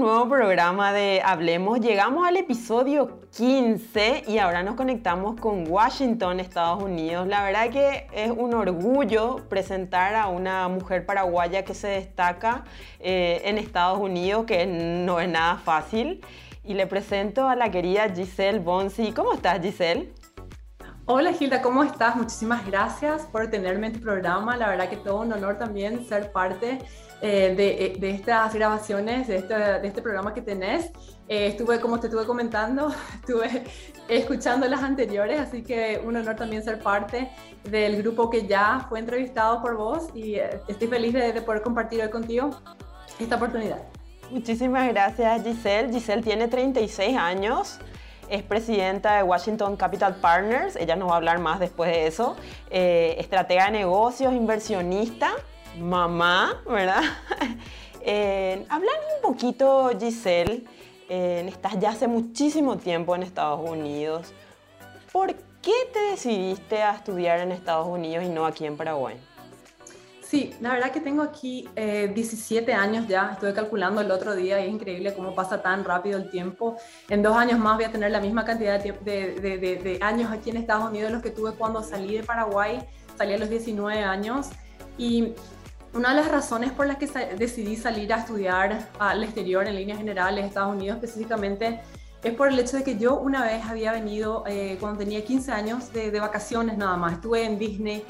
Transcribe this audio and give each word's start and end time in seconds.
nuevo 0.00 0.30
programa 0.30 0.94
de 0.94 1.20
Hablemos. 1.22 1.78
Llegamos 1.78 2.26
al 2.26 2.38
episodio 2.38 3.20
15 3.36 4.24
y 4.28 4.38
ahora 4.38 4.62
nos 4.62 4.74
conectamos 4.74 5.38
con 5.38 5.70
Washington, 5.70 6.40
Estados 6.40 6.82
Unidos. 6.82 7.28
La 7.28 7.44
verdad 7.44 7.68
que 7.68 8.06
es 8.14 8.30
un 8.30 8.54
orgullo 8.54 9.36
presentar 9.50 10.14
a 10.14 10.28
una 10.28 10.68
mujer 10.68 11.04
paraguaya 11.04 11.66
que 11.66 11.74
se 11.74 11.88
destaca 11.88 12.64
eh, 12.98 13.42
en 13.44 13.58
Estados 13.58 13.98
Unidos, 13.98 14.46
que 14.46 14.64
no 14.66 15.20
es 15.20 15.28
nada 15.28 15.56
fácil. 15.56 16.22
Y 16.64 16.72
le 16.72 16.86
presento 16.86 17.46
a 17.46 17.54
la 17.54 17.70
querida 17.70 18.08
Giselle 18.08 18.58
Bonsi. 18.58 19.12
¿Cómo 19.12 19.34
estás, 19.34 19.60
Giselle? 19.60 20.10
Hola 21.12 21.32
Gilda, 21.32 21.60
¿cómo 21.60 21.82
estás? 21.82 22.14
Muchísimas 22.14 22.64
gracias 22.64 23.22
por 23.22 23.50
tenerme 23.50 23.88
en 23.88 23.94
tu 23.94 23.98
programa. 23.98 24.56
La 24.56 24.68
verdad 24.68 24.88
que 24.88 24.96
todo 24.96 25.22
un 25.22 25.32
honor 25.32 25.58
también 25.58 26.06
ser 26.06 26.30
parte 26.30 26.78
eh, 27.20 27.52
de, 27.56 27.98
de, 27.98 28.10
estas 28.10 28.54
grabaciones, 28.54 29.26
de 29.26 29.38
este, 29.38 29.54
de 29.54 29.88
este 29.88 30.02
programa 30.02 30.32
que 30.32 30.40
tenés. 30.40 30.92
Eh, 31.26 31.48
estuve, 31.48 31.80
como 31.80 31.98
te 31.98 32.06
estuve 32.06 32.26
comentando, 32.26 32.94
estuve 33.16 33.64
escuchando 34.06 34.68
las 34.68 34.84
anteriores, 34.84 35.40
así 35.40 35.64
que 35.64 36.00
un 36.06 36.14
honor 36.16 36.36
también 36.36 36.62
ser 36.62 36.78
parte 36.78 37.28
del 37.64 38.00
grupo 38.00 38.30
que 38.30 38.46
ya 38.46 38.86
fue 38.88 39.00
entrevistado 39.00 39.60
por 39.60 39.76
vos 39.76 40.10
y 40.14 40.36
eh, 40.36 40.60
estoy 40.68 40.86
feliz 40.86 41.12
de, 41.12 41.32
de 41.32 41.42
poder 41.42 41.60
compartir 41.62 42.02
hoy 42.02 42.10
contigo 42.10 42.50
esta 43.18 43.34
oportunidad. 43.34 43.82
Muchísimas 44.30 44.86
gracias 44.86 45.42
Giselle. 45.42 45.92
Giselle 45.92 46.22
tiene 46.22 46.46
36 46.46 47.16
años 47.16 47.80
es 48.30 48.42
presidenta 48.42 49.16
de 49.16 49.22
Washington 49.22 49.76
Capital 49.76 50.16
Partners, 50.16 50.76
ella 50.76 50.96
nos 50.96 51.08
va 51.08 51.14
a 51.14 51.16
hablar 51.16 51.38
más 51.38 51.60
después 51.60 51.90
de 51.90 52.06
eso, 52.06 52.36
eh, 52.70 53.16
estratega 53.18 53.66
de 53.66 53.72
negocios, 53.72 54.32
inversionista, 54.32 55.32
mamá, 55.78 56.62
¿verdad? 56.66 57.02
eh, 58.00 58.66
un 58.70 59.22
poquito, 59.22 59.90
Giselle, 59.98 60.64
estás 61.08 61.78
ya 61.80 61.90
hace 61.90 62.06
muchísimo 62.06 62.76
tiempo 62.76 63.14
en 63.16 63.24
Estados 63.24 63.60
Unidos. 63.68 64.32
¿Por 65.12 65.34
qué 65.60 65.72
te 65.92 65.98
decidiste 66.10 66.82
a 66.82 66.94
estudiar 66.94 67.40
en 67.40 67.52
Estados 67.52 67.88
Unidos 67.88 68.24
y 68.24 68.28
no 68.28 68.46
aquí 68.46 68.64
en 68.64 68.76
Paraguay? 68.76 69.16
Sí, 70.30 70.54
la 70.60 70.74
verdad 70.74 70.92
que 70.92 71.00
tengo 71.00 71.24
aquí 71.24 71.68
eh, 71.74 72.12
17 72.14 72.72
años 72.72 73.08
ya, 73.08 73.30
estuve 73.32 73.52
calculando 73.52 74.00
el 74.00 74.12
otro 74.12 74.36
día 74.36 74.60
y 74.60 74.68
es 74.68 74.72
increíble 74.72 75.12
cómo 75.12 75.34
pasa 75.34 75.60
tan 75.60 75.82
rápido 75.82 76.18
el 76.18 76.30
tiempo. 76.30 76.76
En 77.08 77.20
dos 77.20 77.36
años 77.36 77.58
más 77.58 77.74
voy 77.74 77.86
a 77.86 77.90
tener 77.90 78.12
la 78.12 78.20
misma 78.20 78.44
cantidad 78.44 78.80
de, 78.80 78.92
de, 78.92 79.58
de, 79.58 79.76
de 79.76 79.98
años 80.00 80.30
aquí 80.30 80.50
en 80.50 80.58
Estados 80.58 80.88
Unidos 80.88 81.10
los 81.10 81.20
que 81.20 81.30
tuve 81.30 81.50
cuando 81.54 81.82
salí 81.82 82.16
de 82.16 82.22
Paraguay, 82.22 82.78
salí 83.18 83.34
a 83.34 83.38
los 83.38 83.50
19 83.50 84.04
años. 84.04 84.50
Y 84.96 85.32
una 85.94 86.10
de 86.10 86.20
las 86.20 86.30
razones 86.30 86.70
por 86.70 86.86
las 86.86 86.98
que 86.98 87.08
decidí 87.36 87.74
salir 87.74 88.12
a 88.12 88.18
estudiar 88.18 88.86
al 89.00 89.24
exterior 89.24 89.66
en 89.66 89.74
líneas 89.74 89.98
generales, 89.98 90.44
Estados 90.44 90.76
Unidos 90.76 90.98
específicamente, 91.02 91.80
es 92.22 92.34
por 92.34 92.46
el 92.46 92.56
hecho 92.60 92.76
de 92.76 92.84
que 92.84 92.96
yo 92.96 93.16
una 93.18 93.42
vez 93.42 93.64
había 93.64 93.90
venido 93.90 94.44
eh, 94.46 94.76
cuando 94.78 95.00
tenía 95.00 95.24
15 95.24 95.50
años 95.50 95.92
de, 95.92 96.12
de 96.12 96.20
vacaciones 96.20 96.78
nada 96.78 96.96
más, 96.96 97.14
estuve 97.14 97.42
en 97.44 97.58
Disney 97.58 98.04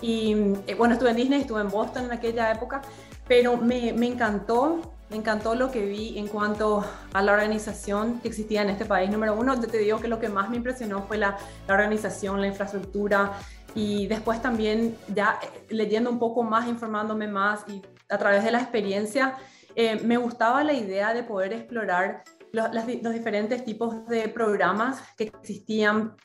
y 0.00 0.34
eh, 0.66 0.74
bueno, 0.74 0.94
estuve 0.94 1.10
en 1.10 1.16
Disney, 1.16 1.40
estuve 1.40 1.60
en 1.60 1.70
Boston 1.70 2.06
en 2.06 2.12
aquella 2.12 2.52
época, 2.52 2.82
pero 3.26 3.56
me, 3.56 3.92
me, 3.92 4.06
encantó, 4.06 4.94
me 5.10 5.16
encantó 5.16 5.54
lo 5.54 5.70
que 5.70 5.84
vi 5.84 6.18
en 6.18 6.28
cuanto 6.28 6.84
a 7.12 7.22
la 7.22 7.32
organización 7.32 8.20
que 8.20 8.28
existía 8.28 8.62
en 8.62 8.70
este 8.70 8.84
país. 8.84 9.10
Número 9.10 9.34
uno, 9.34 9.58
te 9.58 9.78
digo 9.78 10.00
que 10.00 10.08
lo 10.08 10.20
que 10.20 10.28
más 10.28 10.50
me 10.50 10.56
impresionó 10.56 11.02
fue 11.02 11.18
la, 11.18 11.36
la 11.66 11.74
organización, 11.74 12.40
la 12.40 12.46
infraestructura 12.48 13.32
y 13.74 14.06
después 14.06 14.40
también 14.40 14.96
ya 15.14 15.38
eh, 15.42 15.66
leyendo 15.70 16.10
un 16.10 16.18
poco 16.18 16.42
más, 16.42 16.68
informándome 16.68 17.26
más 17.28 17.64
y 17.68 17.82
a 18.08 18.18
través 18.18 18.44
de 18.44 18.50
la 18.50 18.60
experiencia, 18.60 19.36
eh, 19.74 20.00
me 20.02 20.16
gustaba 20.16 20.62
la 20.62 20.72
idea 20.72 21.12
de 21.12 21.22
poder 21.22 21.52
explorar 21.52 22.22
los, 22.52 22.70
los 23.02 23.12
diferentes 23.12 23.64
tipos 23.64 24.06
de 24.06 24.28
programas 24.28 25.02
que 25.16 25.24
existían 25.24 26.16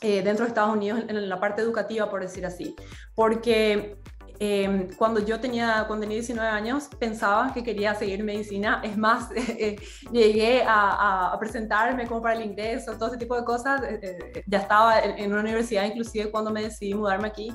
eh, 0.00 0.22
dentro 0.22 0.44
de 0.44 0.48
Estados 0.48 0.74
Unidos 0.74 1.02
en 1.08 1.28
la 1.28 1.40
parte 1.40 1.62
educativa, 1.62 2.10
por 2.10 2.20
decir 2.20 2.44
así. 2.44 2.74
Porque 3.14 3.98
eh, 4.38 4.88
cuando 4.98 5.20
yo 5.20 5.40
tenía, 5.40 5.84
cuando 5.86 6.02
tenía 6.02 6.16
19 6.16 6.48
años, 6.48 6.88
pensaba 6.98 7.52
que 7.54 7.62
quería 7.62 7.94
seguir 7.94 8.22
medicina. 8.22 8.80
Es 8.84 8.96
más, 8.96 9.30
eh, 9.36 9.76
llegué 10.12 10.62
a, 10.62 11.32
a, 11.32 11.38
presentarme 11.38 12.06
como 12.06 12.22
para 12.22 12.34
el 12.36 12.44
ingreso, 12.44 12.96
todo 12.96 13.08
ese 13.08 13.18
tipo 13.18 13.36
de 13.36 13.44
cosas. 13.44 13.82
Eh, 13.82 14.44
ya 14.46 14.58
estaba 14.58 15.00
en, 15.00 15.18
en, 15.18 15.32
una 15.32 15.40
universidad, 15.40 15.84
inclusive 15.84 16.30
cuando 16.30 16.50
me 16.50 16.62
decidí 16.62 16.94
mudarme 16.94 17.28
aquí. 17.28 17.52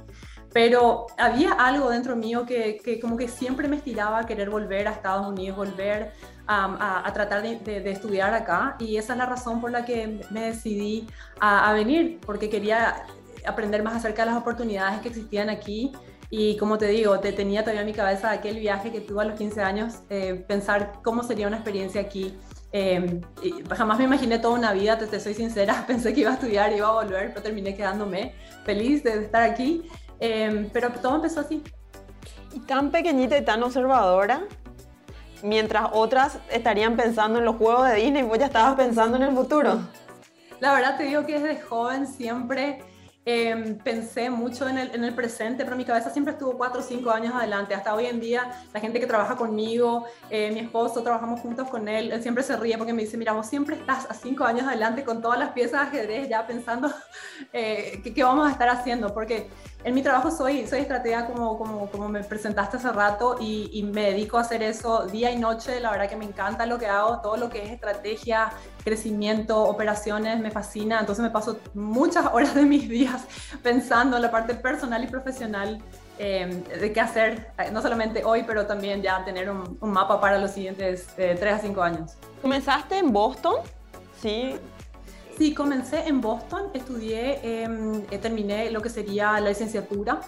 Pero 0.53 1.07
había 1.17 1.53
algo 1.53 1.89
dentro 1.89 2.16
mío 2.16 2.45
que, 2.45 2.78
que 2.84 3.00
como 3.00 3.16
que 3.16 3.28
siempre 3.28 3.67
me 3.67 3.78
estiraba 3.78 4.19
a 4.19 4.25
querer 4.25 4.50
volver 4.50 4.88
a 4.88 4.91
Estados 4.91 5.28
Unidos, 5.28 5.57
volver 5.57 6.12
a, 6.45 7.07
a, 7.07 7.13
tratar 7.13 7.41
de, 7.41 7.57
de, 7.59 7.79
de, 7.79 7.91
estudiar 7.91 8.34
acá. 8.34 8.75
Y 8.79 8.97
esa 8.97 9.13
es 9.13 9.19
la 9.19 9.25
razón 9.25 9.62
por 9.62 9.72
la 9.72 9.85
que 9.85 10.22
me 10.29 10.41
decidí 10.41 11.07
a, 11.39 11.69
a 11.69 11.73
venir, 11.73 12.19
porque 12.25 12.50
quería 12.50 13.06
aprender 13.45 13.81
más 13.81 13.95
acerca 13.95 14.23
de 14.23 14.31
las 14.31 14.39
oportunidades 14.39 15.00
que 15.01 15.07
existían 15.07 15.50
aquí 15.50 15.94
y 16.34 16.56
como 16.56 16.78
te 16.78 16.88
digo, 16.88 17.19
te 17.19 17.33
tenía 17.33 17.62
todavía 17.62 17.81
en 17.81 17.88
mi 17.88 17.94
cabeza 17.94 18.31
aquel 18.31 18.57
viaje 18.57 18.89
que 18.89 19.01
tuve 19.01 19.22
a 19.22 19.25
los 19.25 19.38
15 19.38 19.62
años, 19.62 19.95
eh, 20.09 20.45
pensar 20.47 21.01
cómo 21.03 21.23
sería 21.23 21.45
una 21.45 21.57
experiencia 21.57 22.00
aquí. 22.00 22.33
Eh, 22.72 23.19
jamás 23.75 23.97
me 23.97 24.06
imaginé 24.06 24.39
toda 24.39 24.57
una 24.57 24.72
vida, 24.72 24.97
te, 24.97 25.07
te, 25.07 25.19
soy 25.19 25.33
sincera, 25.33 25.83
pensé 25.88 26.13
que 26.13 26.22
iba 26.22 26.31
a 26.31 26.35
estudiar, 26.35 26.72
iba 26.72 26.88
a 26.88 26.94
volver, 26.94 27.31
pero 27.33 27.44
terminé 27.44 27.75
quedándome 27.75 28.33
feliz 28.63 29.03
de 29.03 29.25
estar 29.25 29.44
aquí. 29.44 29.83
Eh, 30.21 30.69
pero 30.71 30.91
todo 30.91 31.15
empezó 31.15 31.41
así. 31.41 31.61
Y 32.53 32.59
tan 32.61 32.91
pequeñita 32.91 33.37
y 33.37 33.43
tan 33.43 33.61
observadora, 33.63 34.43
mientras 35.43 35.89
otras 35.91 36.37
estarían 36.51 36.95
pensando 36.95 37.39
en 37.39 37.45
los 37.45 37.55
juegos 37.57 37.89
de 37.89 37.95
Disney, 37.95 38.23
vos 38.23 38.37
ya 38.37 38.45
estabas 38.45 38.75
pensando 38.75 39.17
en 39.17 39.23
el 39.23 39.35
futuro. 39.35 39.79
La 40.59 40.73
verdad 40.73 40.95
te 40.95 41.03
digo 41.03 41.25
que 41.25 41.39
desde 41.39 41.59
joven 41.61 42.05
siempre 42.05 42.83
eh, 43.23 43.77
pensé 43.83 44.31
mucho 44.31 44.67
en 44.67 44.79
el, 44.79 44.95
en 44.95 45.03
el, 45.03 45.13
presente, 45.13 45.63
pero 45.63 45.75
mi 45.75 45.85
cabeza 45.85 46.09
siempre 46.09 46.33
estuvo 46.33 46.57
cuatro 46.57 46.81
o 46.81 46.83
cinco 46.83 47.11
años 47.11 47.35
adelante. 47.35 47.75
Hasta 47.75 47.93
hoy 47.93 48.07
en 48.07 48.19
día, 48.19 48.51
la 48.73 48.79
gente 48.79 48.99
que 48.99 49.05
trabaja 49.05 49.35
conmigo, 49.35 50.05
eh, 50.29 50.49
mi 50.51 50.59
esposo, 50.61 51.03
trabajamos 51.03 51.39
juntos 51.39 51.69
con 51.69 51.88
él, 51.88 52.11
él 52.11 52.21
siempre 52.23 52.43
se 52.43 52.57
ríe 52.57 52.77
porque 52.79 52.93
me 52.93 53.03
dice, 53.03 53.17
mira, 53.17 53.33
vos 53.33 53.47
siempre 53.47 53.75
estás 53.75 54.09
a 54.09 54.15
cinco 54.15 54.43
años 54.43 54.67
adelante 54.67 55.03
con 55.03 55.21
todas 55.21 55.38
las 55.38 55.51
piezas 55.51 55.91
de 55.91 55.99
ajedrez 55.99 56.29
ya 56.29 56.47
pensando 56.47 56.91
eh, 57.53 58.01
qué 58.03 58.23
vamos 58.23 58.47
a 58.47 58.51
estar 58.51 58.69
haciendo, 58.69 59.13
porque 59.13 59.49
en 59.84 59.96
mi 59.96 60.03
trabajo 60.03 60.30
soy, 60.31 60.68
soy 60.68 60.80
estratega 60.80 61.25
como, 61.25 61.58
como, 61.58 61.90
como 61.90 62.09
me 62.09 62.24
presentaste 62.24 62.78
hace 62.78 62.92
rato 62.92 63.38
y, 63.40 63.69
y, 63.74 63.84
me 63.84 64.12
dedico 64.12 64.38
a 64.38 64.42
hacer 64.42 64.62
eso 64.62 65.08
día 65.08 65.31
y 65.31 65.40
noche. 65.40 65.80
La 65.80 65.92
verdad 65.92 66.08
que 66.08 66.16
me 66.16 66.25
encanta 66.25 66.66
lo 66.66 66.78
que 66.78 66.88
hago, 66.88 67.19
todo 67.22 67.38
lo 67.38 67.50
que 67.50 67.64
es 67.64 67.72
estrategia, 67.72 68.52
crecimiento, 68.84 69.62
operaciones, 69.64 70.40
me 70.40 70.52
fascina. 70.52 71.00
Entonces 71.00 71.24
me 71.24 71.31
paso 71.31 71.59
muchas 71.74 72.25
horas 72.34 72.53
de 72.53 72.64
mis 72.64 72.88
días 72.88 73.25
pensando 73.64 74.16
en 74.18 74.22
la 74.22 74.31
parte 74.31 74.53
personal 74.56 75.03
y 75.03 75.08
profesional 75.08 75.81
eh, 76.19 76.63
de 76.80 76.94
qué 76.94 77.02
hacer, 77.02 77.52
eh, 77.58 77.72
no 77.72 77.81
solamente 77.81 78.24
hoy, 78.24 78.44
pero 78.46 78.68
también 78.68 79.02
ya 79.02 79.25
tener 79.25 79.50
un, 79.50 79.78
un 79.81 79.92
mapa 79.92 80.22
para 80.22 80.38
los 80.38 80.52
siguientes 80.52 81.08
eh, 81.18 81.36
3 81.40 81.53
a 81.53 81.59
5 81.59 81.81
años. 81.81 82.12
¿Comenzaste 82.42 83.00
en 83.00 83.12
Boston? 83.12 83.56
Sí, 84.22 84.56
Sí, 85.38 85.53
comencé 85.53 86.08
en 86.08 86.22
Boston, 86.22 86.69
estudié, 86.74 87.40
eh, 87.44 88.19
terminé 88.22 88.69
lo 88.69 88.81
que 88.81 88.90
sería 88.90 89.40
la 89.40 89.50
licenciatura 89.50 90.22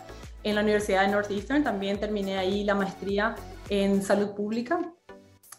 en 0.44 0.56
la 0.56 0.62
Universidad 0.62 1.06
de 1.06 1.09
Northeastern, 1.09 1.64
también 1.64 2.00
terminé 2.00 2.38
ahí 2.38 2.64
la 2.64 2.75
maestría 2.75 3.36
en 3.69 4.02
salud 4.02 4.34
pública 4.34 4.81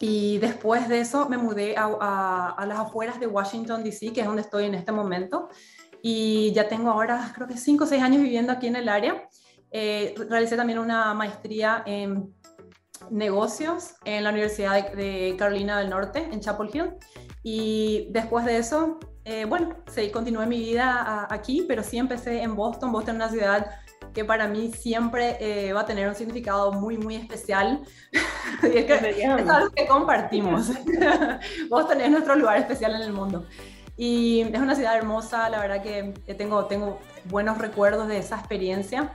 y 0.00 0.38
después 0.38 0.88
de 0.88 1.00
eso 1.00 1.28
me 1.28 1.38
mudé 1.38 1.77
a, 1.77 1.84
a, 2.00 2.50
a 2.50 2.66
las 2.66 2.78
afueras 2.78 3.21
de 3.21 3.27
Washington, 3.27 3.84
D.C., 3.84 4.12
que 4.12 4.21
es 4.21 4.27
donde 4.27 4.43
estoy 4.43 4.65
en 4.65 4.75
este 4.75 4.93
momento, 4.93 5.49
y 6.03 6.53
ya 6.53 6.69
tengo 6.69 6.91
ahora 6.91 7.32
creo 7.34 7.49
que 7.49 7.56
5 7.56 7.84
o 7.84 7.87
6 7.87 8.03
años 8.03 8.22
viviendo 8.22 8.53
aquí 8.53 8.66
en 8.66 8.76
el 8.76 8.88
área. 8.88 9.26
Eh, 9.71 10.15
realicé 10.28 10.56
también 10.56 10.78
una 10.78 11.15
maestría 11.15 11.82
en 11.87 12.35
negocios 13.11 13.94
en 14.05 14.25
la 14.25 14.31
Universidad 14.31 14.93
de, 14.93 14.97
de 14.97 15.37
Carolina 15.37 15.79
del 15.79 15.90
Norte, 15.90 16.29
en 16.31 16.40
Chapel 16.40 16.70
Hill, 16.73 16.90
y 17.43 18.08
después 18.11 18.44
de 18.44 18.58
eso 18.58 18.99
eh, 19.25 19.47
bueno, 19.47 19.76
sí, 19.87 20.11
continué 20.11 20.47
mi 20.47 20.59
vida 20.59 21.00
a, 21.00 21.35
aquí, 21.35 21.65
pero 21.67 21.82
sí 21.82 21.97
empecé 21.97 22.43
en 22.43 22.55
Boston. 22.55 22.93
Boston 22.93 23.17
es 23.17 23.23
una 23.23 23.31
ciudad 23.31 23.71
que 24.12 24.25
para 24.25 24.47
mí 24.47 24.71
siempre 24.73 25.37
eh, 25.41 25.73
va 25.73 25.81
a 25.81 25.87
tener 25.87 26.09
un 26.09 26.15
significado 26.15 26.73
muy, 26.73 26.99
muy 26.99 27.17
especial. 27.17 27.81
y 28.62 28.76
es, 28.79 28.85
que, 28.85 29.11
es 29.11 29.49
algo 29.49 29.71
que 29.71 29.87
compartimos. 29.87 30.69
Boston 31.71 32.00
es 32.03 32.11
nuestro 32.11 32.37
lugar 32.37 32.59
especial 32.59 32.94
en 32.94 33.03
el 33.03 33.12
mundo. 33.12 33.47
Y 33.97 34.43
es 34.43 34.61
una 34.61 34.75
ciudad 34.75 34.97
hermosa, 34.97 35.49
la 35.49 35.61
verdad 35.61 35.82
que 35.82 36.12
tengo, 36.35 36.67
tengo 36.67 36.99
buenos 37.25 37.59
recuerdos 37.59 38.09
de 38.09 38.19
esa 38.19 38.37
experiencia. 38.38 39.15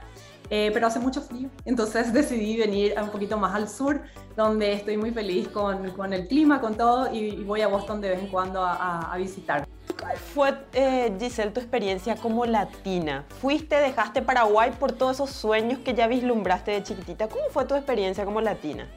Eh, 0.52 0.72
pero 0.74 0.88
hace 0.88 0.98
mucho 0.98 1.20
frío, 1.20 1.48
entonces 1.64 2.12
decidí 2.12 2.56
venir 2.56 2.94
un 3.00 3.10
poquito 3.10 3.38
más 3.38 3.54
al 3.54 3.68
sur, 3.68 4.02
donde 4.36 4.72
estoy 4.72 4.96
muy 4.96 5.12
feliz 5.12 5.46
con, 5.46 5.90
con 5.92 6.12
el 6.12 6.26
clima, 6.26 6.60
con 6.60 6.74
todo, 6.74 7.14
y, 7.14 7.18
y, 7.18 7.44
voy 7.44 7.60
a 7.60 7.68
Boston 7.68 8.00
de 8.00 8.08
vez 8.08 8.18
en 8.18 8.26
cuando 8.26 8.60
a, 8.60 8.72
a, 8.74 9.12
a 9.12 9.16
visitar. 9.16 9.68
¿Cómo 10.00 10.14
fue, 10.16 10.54
eh, 10.72 11.12
Giselle, 11.18 11.50
tu 11.50 11.60
experiencia 11.60 12.16
como 12.16 12.46
latina? 12.46 13.26
Fuiste, 13.40 13.76
dejaste 13.76 14.22
Paraguay 14.22 14.70
por 14.78 14.92
todos 14.92 15.16
esos 15.16 15.30
sueños 15.30 15.80
que 15.80 15.92
ya 15.92 16.06
vislumbraste 16.06 16.70
de 16.70 16.82
chiquitita. 16.82 17.28
¿Cómo 17.28 17.44
fue 17.50 17.66
tu 17.66 17.74
experiencia 17.74 18.24
como 18.24 18.40
latina? 18.40 18.88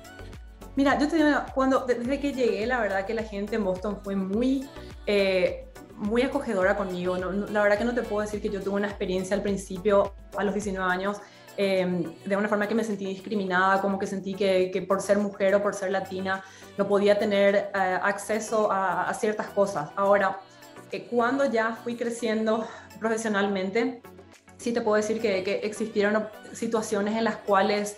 Mira, 0.76 0.98
yo 0.98 1.08
te 1.08 1.18
cuando, 1.54 1.82
desde 1.82 2.20
que 2.20 2.34
llegué, 2.34 2.66
la 2.66 2.80
verdad 2.80 3.06
que 3.06 3.14
la 3.14 3.24
gente 3.24 3.58
en 3.58 3.64
Boston 3.64 4.00
fue 4.04 4.16
muy, 4.16 4.68
eh, 5.06 5.68
muy 5.96 6.22
acogedora 6.22 6.76
conmigo. 6.76 7.18
la 7.18 7.62
verdad 7.62 7.78
que 7.78 7.86
no 7.86 7.94
te 7.94 8.02
puedo 8.02 8.22
decir 8.22 8.42
que 8.42 8.50
yo 8.50 8.62
tuve 8.62 8.76
una 8.76 8.88
experiencia 8.88 9.36
al 9.36 9.44
principio, 9.44 10.14
a 10.38 10.44
los 10.44 10.54
19 10.54 10.92
años, 10.92 11.18
em, 11.58 12.04
de 12.26 12.36
una 12.36 12.48
forma 12.48 12.68
que 12.68 12.74
me 12.74 12.84
sentí 12.84 13.06
discriminada, 13.06 13.82
como 13.82 14.00
que 14.00 14.08
sentí 14.08 14.34
que, 14.34 14.86
por 14.88 15.02
ser 15.02 15.20
mujer 15.20 15.54
o 15.54 15.62
por 15.62 15.76
ser 15.76 15.92
latina 15.92 16.44
no 16.78 16.88
podía 16.88 17.20
tener 17.20 17.56
eh, 17.56 18.00
acceso 18.02 18.72
a, 18.72 19.14
ciertas 19.14 19.48
cosas. 19.48 19.92
Ahora, 19.96 20.40
eh, 20.94 21.08
cuando 21.10 21.46
ya 21.46 21.76
fui 21.84 21.96
creciendo 21.96 22.68
profesionalmente, 23.00 24.02
sí 24.58 24.72
te 24.72 24.82
puedo 24.82 24.96
decir 24.96 25.20
que, 25.20 25.44
que 25.44 25.56
existieron 25.64 26.28
situaciones 26.54 27.18
en 27.18 27.24
las 27.24 27.38
cuales 27.38 27.98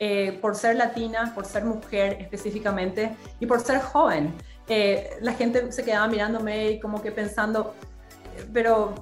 eh, 0.00 0.36
por 0.40 0.56
ser 0.56 0.74
latina, 0.74 1.30
por 1.32 1.46
ser 1.46 1.64
mujer 1.64 2.16
específicamente 2.20 3.14
y 3.38 3.46
por 3.46 3.60
ser 3.60 3.80
joven. 3.80 4.34
Eh, 4.66 5.10
la 5.20 5.34
gente 5.34 5.70
se 5.70 5.84
quedaba 5.84 6.08
mirándome 6.08 6.72
y 6.72 6.80
como 6.80 7.00
que 7.00 7.12
pensando, 7.12 7.76
pero 8.52 8.92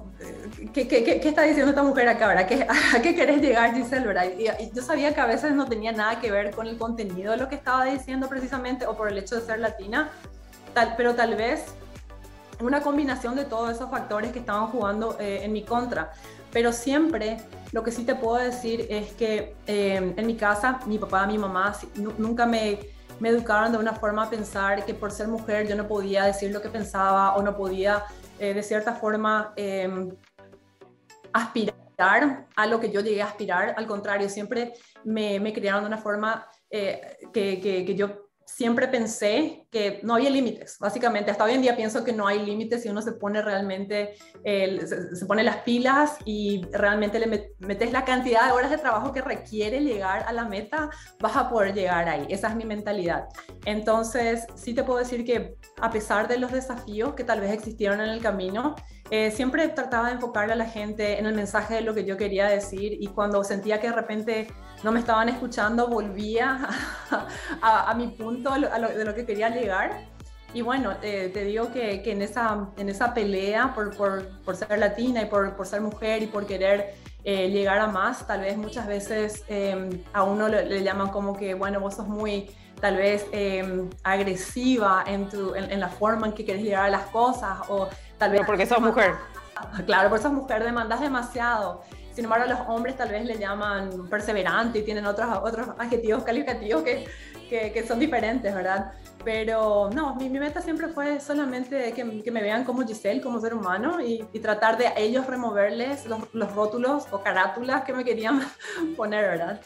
¿qué, 0.71 0.87
qué, 0.87 1.03
qué, 1.03 1.27
está 1.27 1.41
diciendo 1.41 1.71
esta 1.71 1.81
mujer 1.81 2.07
acá, 2.07 2.27
verdad? 2.27 2.47
¿A 2.95 3.01
qué 3.01 3.15
querés 3.15 3.41
llegar, 3.41 3.73
Giselle, 3.73 4.05
verdad? 4.05 4.25
Y, 4.37 4.71
yo 4.71 4.83
sabía 4.83 5.15
que 5.15 5.21
a 5.21 5.25
veces 5.25 5.53
no 5.53 5.65
tenía 5.65 5.91
nada 5.91 6.19
que 6.19 6.29
ver 6.29 6.51
con 6.51 6.67
el 6.67 6.77
contenido 6.77 7.31
de 7.31 7.37
lo 7.37 7.49
que 7.49 7.55
estaba 7.55 7.85
diciendo 7.85 8.29
precisamente 8.29 8.85
o 8.85 8.95
por 8.95 9.07
el 9.07 9.17
hecho 9.17 9.33
de 9.33 9.41
ser 9.41 9.59
latina, 9.59 10.11
tal, 10.75 10.93
pero 10.95 11.15
tal 11.15 11.33
vez 11.33 11.73
una 12.61 12.81
combinación 12.81 13.35
de 13.35 13.45
todos 13.45 13.71
esos 13.71 13.89
factores 13.89 14.31
que 14.31 14.39
estaban 14.39 14.67
jugando 14.67 15.17
eh, 15.19 15.41
en 15.43 15.51
mi 15.51 15.63
contra. 15.63 16.11
Pero 16.51 16.71
siempre 16.71 17.37
lo 17.71 17.83
que 17.83 17.91
sí 17.91 18.03
te 18.03 18.15
puedo 18.15 18.37
decir 18.37 18.87
es 18.89 19.13
que 19.13 19.55
eh, 19.67 20.13
en 20.15 20.27
mi 20.27 20.35
casa, 20.35 20.79
mi 20.85 20.97
papá, 20.97 21.25
mi 21.25 21.37
mamá 21.37 21.73
nunca 22.17 22.45
me, 22.45 22.79
educaron 23.23 23.71
de 23.71 23.77
una 23.77 23.93
forma 23.93 24.23
a 24.23 24.29
pensar 24.29 24.83
que 24.83 24.93
por 24.93 25.11
ser 25.11 25.27
mujer 25.27 25.67
yo 25.67 25.75
no 25.75 25.87
podía 25.87 26.23
decir 26.25 26.51
lo 26.51 26.61
que 26.61 26.69
pensaba 26.69 27.35
o 27.35 27.43
no 27.43 27.55
podía 27.55 28.03
eh, 28.39 28.53
de 28.53 28.63
cierta 28.63 28.95
forma 28.95 29.53
em, 29.55 30.09
aspirar 31.31 32.47
a 32.55 32.65
lo 32.65 32.79
que 32.79 32.91
yo 32.91 33.01
llegué 33.01 33.21
a 33.21 33.27
aspirar. 33.27 33.75
Al 33.77 33.85
contrario, 33.85 34.27
siempre 34.27 34.73
me, 35.03 35.39
me 35.39 35.53
criaron 35.53 35.83
de 35.83 35.87
una 35.87 35.99
forma 35.99 36.47
que, 36.69 37.17
que 37.31 37.95
yo 37.95 38.30
siempre 38.61 38.87
pensé 38.87 39.65
que 39.71 40.01
no 40.03 40.13
había 40.13 40.29
límites, 40.29 40.77
básicamente. 40.79 41.31
Hasta 41.31 41.45
hoy 41.45 41.53
en 41.53 41.63
día 41.63 41.75
pienso 41.75 42.03
que 42.03 42.13
no 42.13 42.27
hay 42.27 42.45
límites 42.45 42.83
si 42.83 42.89
uno 42.89 43.01
se 43.01 43.13
pone 43.13 43.41
realmente, 43.41 44.13
se, 44.45 45.25
pone 45.25 45.41
las 45.43 45.57
pilas 45.63 46.17
y 46.25 46.61
realmente 46.71 47.17
le 47.17 47.55
metes 47.57 47.91
la 47.91 48.05
cantidad 48.05 48.45
de 48.45 48.51
horas 48.51 48.69
de 48.69 48.77
trabajo 48.77 49.11
que 49.13 49.23
requiere 49.23 49.79
llegar 49.79 50.25
a 50.27 50.31
la 50.31 50.45
meta, 50.45 50.91
vas 51.19 51.35
a 51.37 51.49
poder 51.49 51.73
llegar 51.73 52.07
ahí. 52.07 52.27
Esa 52.29 52.49
es 52.49 52.55
mi 52.55 52.65
mentalidad. 52.65 53.29
Entonces, 53.65 54.45
sí 54.53 54.75
te 54.75 54.83
puedo 54.83 54.99
decir 54.99 55.25
que 55.25 55.55
a 55.81 55.89
pesar 55.89 56.27
de 56.27 56.37
los 56.37 56.51
desafíos 56.51 57.15
que 57.15 57.23
tal 57.23 57.41
vez 57.41 57.53
existieron 57.53 57.99
en 57.99 58.09
el 58.09 58.21
camino, 58.21 58.75
eh, 59.09 59.31
siempre 59.31 59.67
trataba 59.69 60.09
de 60.09 60.13
enfocarle 60.13 60.53
a 60.53 60.55
la 60.55 60.67
gente 60.67 61.17
en 61.17 61.25
el 61.25 61.33
mensaje 61.33 61.73
de 61.73 61.81
lo 61.81 61.95
que 61.95 62.05
yo 62.05 62.15
quería 62.15 62.45
decir 62.45 62.95
y 62.99 63.07
cuando 63.07 63.43
sentía 63.43 63.81
que 63.81 63.87
de 63.87 63.93
repente 63.93 64.47
no 64.83 64.91
me 64.91 64.99
estaban 64.99 65.29
escuchando, 65.29 65.87
volvía 65.87 66.67
a, 67.61 67.93
mi 67.95 68.07
punto 68.07 68.51
de 68.53 69.05
lo 69.05 69.15
que 69.15 69.25
quería 69.25 69.49
llegar. 69.49 70.09
Y 70.53 70.61
bueno, 70.61 70.97
te 70.97 71.45
digo 71.45 71.71
que, 71.71 72.01
que, 72.01 72.11
en, 72.11 72.21
esa, 72.21 72.67
en 72.77 72.89
esa 72.89 73.13
pelea 73.13 73.73
por, 73.73 73.95
por, 73.95 74.27
por 74.43 74.55
ser 74.55 74.77
latina 74.79 75.21
y 75.21 75.25
por, 75.25 75.55
por, 75.55 75.65
ser 75.65 75.79
mujer 75.79 76.23
y 76.23 76.27
por 76.27 76.45
querer 76.45 76.93
eh, 77.23 77.49
llegar 77.49 77.77
a 77.79 77.85
más, 77.85 78.25
tal 78.25 78.41
vez 78.41 78.57
muchas 78.57 78.87
veces 78.87 79.43
em, 79.47 80.03
a 80.11 80.23
uno 80.23 80.47
le, 80.47 80.81
llaman 80.81 81.09
como 81.09 81.37
que, 81.37 81.53
bueno, 81.53 81.79
vos 81.79 81.93
sos 81.93 82.07
muy 82.07 82.49
tal 82.79 82.97
vez 82.97 83.27
em, 83.31 83.87
agresiva 84.03 85.03
en, 85.05 85.29
tu, 85.29 85.53
en, 85.53 85.79
la 85.79 85.87
forma 85.87 86.25
en 86.25 86.33
que 86.33 86.43
quieres 86.43 86.63
llegar 86.63 86.85
a 86.85 86.89
las 86.89 87.03
cosas 87.07 87.59
o 87.69 87.87
tal 88.17 88.31
vez... 88.31 88.41
porque 88.45 88.65
sos 88.65 88.79
mujer. 88.79 89.13
Claro, 89.85 90.09
porque 90.09 90.23
sos 90.23 90.33
mujer, 90.33 90.63
demandas 90.63 90.99
demasiado. 91.01 91.83
Sin 92.13 92.25
embargo, 92.25 92.45
a 92.45 92.47
los 92.49 92.59
hombres 92.67 92.97
tal 92.97 93.09
vez 93.09 93.25
le 93.25 93.37
llaman 93.37 94.09
perseverante 94.09 94.79
y 94.79 94.83
tienen 94.83 95.05
otros, 95.05 95.29
otros 95.41 95.69
adjetivos 95.77 96.23
calificativos 96.23 96.83
que, 96.83 97.07
que, 97.49 97.85
son 97.87 97.99
diferentes, 97.99 98.53
¿verdad? 98.53 98.93
Pero 99.23 99.89
no, 99.93 100.15
mi, 100.15 100.29
mi, 100.29 100.39
meta 100.39 100.61
siempre 100.61 100.87
fue 100.87 101.19
solamente 101.19 101.91
que, 101.93 102.21
que, 102.23 102.31
me 102.31 102.41
vean 102.41 102.63
como 102.63 102.85
Giselle, 102.85 103.21
como 103.21 103.39
ser 103.39 103.53
humano 103.53 104.01
y, 104.01 104.25
y 104.33 104.39
tratar 104.39 104.77
de 104.77 104.91
ellos 104.97 105.27
removerles 105.27 106.05
los, 106.05 106.33
los 106.33 106.53
rótulos 106.53 107.07
o 107.11 107.21
carátulas 107.21 107.83
que 107.83 107.93
me 107.93 108.03
querían 108.03 108.41
poner, 108.97 109.25
¿verdad? 109.25 109.61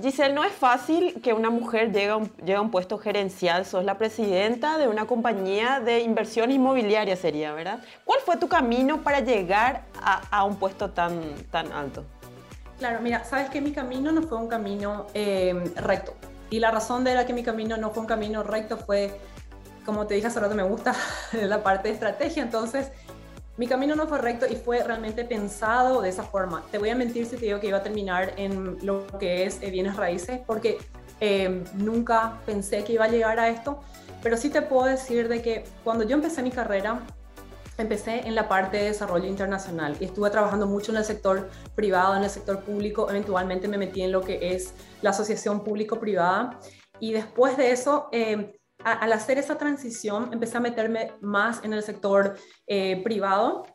Giselle, 0.00 0.32
no 0.32 0.44
es 0.44 0.52
fácil 0.52 1.20
que 1.22 1.32
una 1.32 1.50
mujer 1.50 1.92
llegue 1.92 2.10
a, 2.10 2.60
un, 2.60 2.70
puesto 2.70 2.98
gerencial. 2.98 3.66
Sos 3.66 3.84
la 3.84 3.98
presidenta 3.98 4.78
de 4.78 4.86
una 4.86 5.06
compañía 5.06 5.80
de 5.80 6.00
inversión 6.00 6.52
inmobiliaria, 6.52 7.16
sería, 7.16 7.52
¿verdad? 7.52 7.80
¿Cuál 8.04 8.20
fue 8.20 8.36
tu 8.36 8.48
camino 8.48 9.02
para 9.02 9.20
llegar 9.20 9.82
a, 10.00 10.44
un 10.44 10.56
puesto 10.56 10.90
tan, 10.90 11.20
tan 11.50 11.72
alto? 11.72 12.04
Claro, 12.78 13.00
mira, 13.00 13.24
sabes 13.24 13.50
que 13.50 13.60
mi 13.60 13.72
camino 13.72 14.12
no 14.12 14.22
fue 14.22 14.38
un 14.38 14.46
camino 14.46 15.06
eh, 15.14 15.72
recto. 15.76 16.14
Y 16.48 16.60
la 16.60 16.70
razón 16.70 17.02
de 17.02 17.14
la 17.14 17.26
que 17.26 17.32
mi 17.32 17.42
camino 17.42 17.76
no 17.76 17.90
fue 17.90 18.02
un 18.02 18.06
camino 18.06 18.44
recto 18.44 18.76
fue, 18.78 19.18
como 19.84 20.06
te 20.06 20.14
dije 20.14 20.28
hace 20.28 20.38
rato, 20.38 20.54
me 20.54 20.62
gusta 20.62 20.94
la 21.32 21.64
parte 21.64 21.88
de 21.88 21.94
estrategia. 21.94 22.44
Entonces, 22.44 22.92
mi 23.58 23.66
camino 23.66 23.96
no 23.96 24.06
fue 24.06 24.18
recto 24.18 24.46
y 24.48 24.54
fue 24.54 24.82
realmente 24.84 25.24
pensado 25.24 26.00
de 26.00 26.08
esa 26.08 26.22
forma. 26.22 26.64
Te 26.70 26.78
voy 26.78 26.90
a 26.90 26.94
mentir 26.94 27.26
si 27.26 27.36
te 27.36 27.46
digo 27.46 27.58
que 27.58 27.66
iba 27.66 27.78
a 27.78 27.82
terminar 27.82 28.32
en 28.36 28.78
lo 28.86 29.04
que 29.18 29.44
es 29.44 29.60
eh, 29.62 29.70
bienes 29.70 29.96
raíces, 29.96 30.40
porque 30.46 30.78
eh, 31.20 31.64
nunca 31.74 32.38
pensé 32.46 32.84
que 32.84 32.92
iba 32.92 33.06
a 33.06 33.08
llegar 33.08 33.40
a 33.40 33.48
esto, 33.48 33.80
pero 34.22 34.36
sí 34.36 34.48
te 34.48 34.62
puedo 34.62 34.86
decir 34.86 35.28
de 35.28 35.42
que 35.42 35.64
cuando 35.82 36.04
yo 36.04 36.14
empecé 36.14 36.40
mi 36.42 36.52
carrera, 36.52 37.02
empecé 37.78 38.28
en 38.28 38.36
la 38.36 38.48
parte 38.48 38.76
de 38.76 38.84
desarrollo 38.84 39.26
internacional 39.26 39.96
y 39.98 40.04
estuve 40.04 40.30
trabajando 40.30 40.68
mucho 40.68 40.92
en 40.92 40.98
el 40.98 41.04
sector 41.04 41.50
privado, 41.74 42.16
en 42.16 42.22
el 42.22 42.30
sector 42.30 42.60
público, 42.60 43.10
eventualmente 43.10 43.66
me 43.66 43.76
metí 43.76 44.02
en 44.02 44.12
lo 44.12 44.20
que 44.20 44.54
es 44.54 44.72
la 45.02 45.10
asociación 45.10 45.64
público-privada. 45.64 46.60
Y 47.00 47.12
después 47.12 47.56
de 47.56 47.72
eso 47.72 48.08
eh, 48.12 48.57
al 48.84 49.12
hacer 49.12 49.38
esa 49.38 49.58
transición 49.58 50.30
empecé 50.32 50.56
a 50.56 50.60
meterme 50.60 51.12
más 51.20 51.64
en 51.64 51.72
el 51.72 51.82
sector 51.82 52.36
eh, 52.66 53.02
privado, 53.02 53.66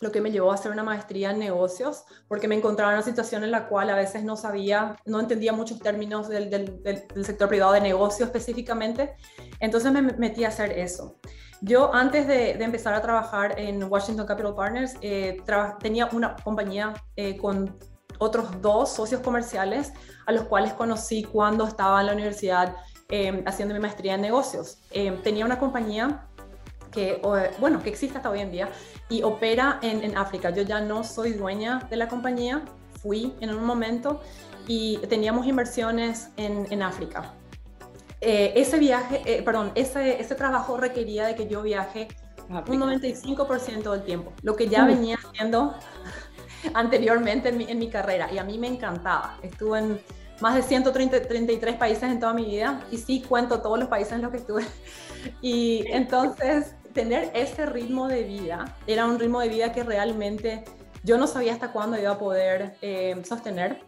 lo 0.00 0.12
que 0.12 0.20
me 0.20 0.30
llevó 0.30 0.50
a 0.50 0.54
hacer 0.54 0.72
una 0.72 0.82
maestría 0.82 1.30
en 1.30 1.38
negocios, 1.38 2.04
porque 2.28 2.48
me 2.48 2.54
encontraba 2.54 2.92
en 2.92 2.98
una 2.98 3.04
situación 3.04 3.44
en 3.44 3.50
la 3.50 3.66
cual 3.68 3.88
a 3.90 3.94
veces 3.94 4.24
no 4.24 4.36
sabía, 4.36 4.96
no 5.06 5.20
entendía 5.20 5.52
muchos 5.52 5.78
términos 5.80 6.28
del, 6.28 6.80
sector 7.22 7.48
privado 7.48 7.72
de 7.72 7.80
negocio 7.80 8.26
específicamente, 8.26 9.14
entonces 9.60 9.90
me 9.92 10.02
metí 10.02 10.44
a 10.44 10.48
hacer 10.48 10.72
eso. 10.78 11.16
Yo 11.62 11.94
antes 11.94 12.26
de, 12.26 12.52
empezar 12.62 12.92
a 12.92 13.00
trabajar 13.00 13.58
en 13.58 13.82
Washington 13.84 14.26
Capital 14.26 14.54
Partners, 14.54 14.94
eh, 15.00 15.42
tenía 15.80 16.06
una 16.12 16.36
compañía 16.36 16.92
eh, 17.16 17.36
con 17.38 17.78
otros 18.18 18.60
dos 18.60 18.92
socios 18.92 19.20
comerciales 19.22 19.92
a 20.26 20.32
los 20.32 20.44
cuales 20.44 20.74
conocí 20.74 21.24
cuando 21.24 21.66
estaba 21.66 22.00
en 22.00 22.06
la 22.06 22.12
universidad 22.12 22.76
Em, 23.08 23.44
haciendo 23.46 23.72
mi 23.72 23.78
maestría 23.78 24.16
en 24.16 24.20
negocios. 24.20 24.78
Em, 24.90 25.22
tenía 25.22 25.44
una 25.44 25.60
compañía 25.60 26.26
que, 26.90 27.20
bueno, 27.60 27.80
que 27.80 27.88
existe 27.88 28.16
hasta 28.16 28.30
hoy 28.30 28.40
en 28.40 28.50
día 28.50 28.68
y 29.08 29.22
opera 29.22 29.78
en, 29.82 30.16
África. 30.16 30.50
Yo 30.50 30.62
ya 30.62 30.80
no 30.80 31.04
soy 31.04 31.34
dueña 31.34 31.86
de 31.88 31.96
la 31.96 32.08
compañía, 32.08 32.62
fui 33.00 33.34
en 33.40 33.54
un 33.54 33.64
momento 33.64 34.20
y 34.66 34.98
teníamos 35.08 35.46
inversiones 35.46 36.30
en, 36.36 36.66
en 36.70 36.82
África. 36.82 37.32
Eh, 38.20 38.54
ese 38.56 38.78
viaje, 38.78 39.22
eh, 39.24 39.42
perdón, 39.42 39.70
ese, 39.76 40.20
ese 40.20 40.34
trabajo 40.34 40.76
requería 40.76 41.26
de 41.26 41.36
que 41.36 41.46
yo 41.46 41.62
viaje 41.62 42.08
un 42.48 42.80
95% 42.80 43.92
del 43.92 44.02
tiempo, 44.02 44.32
lo 44.42 44.56
que 44.56 44.68
ya 44.68 44.84
venía 44.84 45.16
haciendo 45.16 45.76
anteriormente 46.74 47.50
en 47.50 47.58
mi, 47.58 47.64
en 47.68 47.78
mi, 47.78 47.88
carrera 47.88 48.32
y 48.32 48.38
a 48.38 48.42
mí 48.42 48.58
me 48.58 48.66
encantaba. 48.66 49.38
Estuve 49.42 49.78
en 49.78 50.00
más 50.40 50.54
de 50.54 50.62
133 50.62 51.76
países 51.76 52.04
en 52.04 52.20
toda 52.20 52.34
mi 52.34 52.44
vida 52.44 52.84
y 52.90 52.98
sí 52.98 53.22
cuento 53.26 53.60
todos 53.60 53.78
los 53.78 53.88
países 53.88 54.14
en 54.14 54.22
los 54.22 54.30
que 54.30 54.38
estuve. 54.38 54.64
Y 55.42 55.84
entonces 55.88 56.76
tener 56.92 57.30
ese 57.34 57.66
ritmo 57.66 58.06
de 58.06 58.22
vida 58.22 58.76
era 58.86 59.06
un 59.06 59.18
ritmo 59.18 59.40
de 59.40 59.48
vida 59.48 59.72
que 59.72 59.82
realmente 59.82 60.64
yo 61.02 61.18
no 61.18 61.26
sabía 61.26 61.52
hasta 61.52 61.72
cuándo 61.72 61.98
iba 61.98 62.12
a 62.12 62.18
poder 62.18 62.76
eh, 62.80 63.20
sostener, 63.24 63.80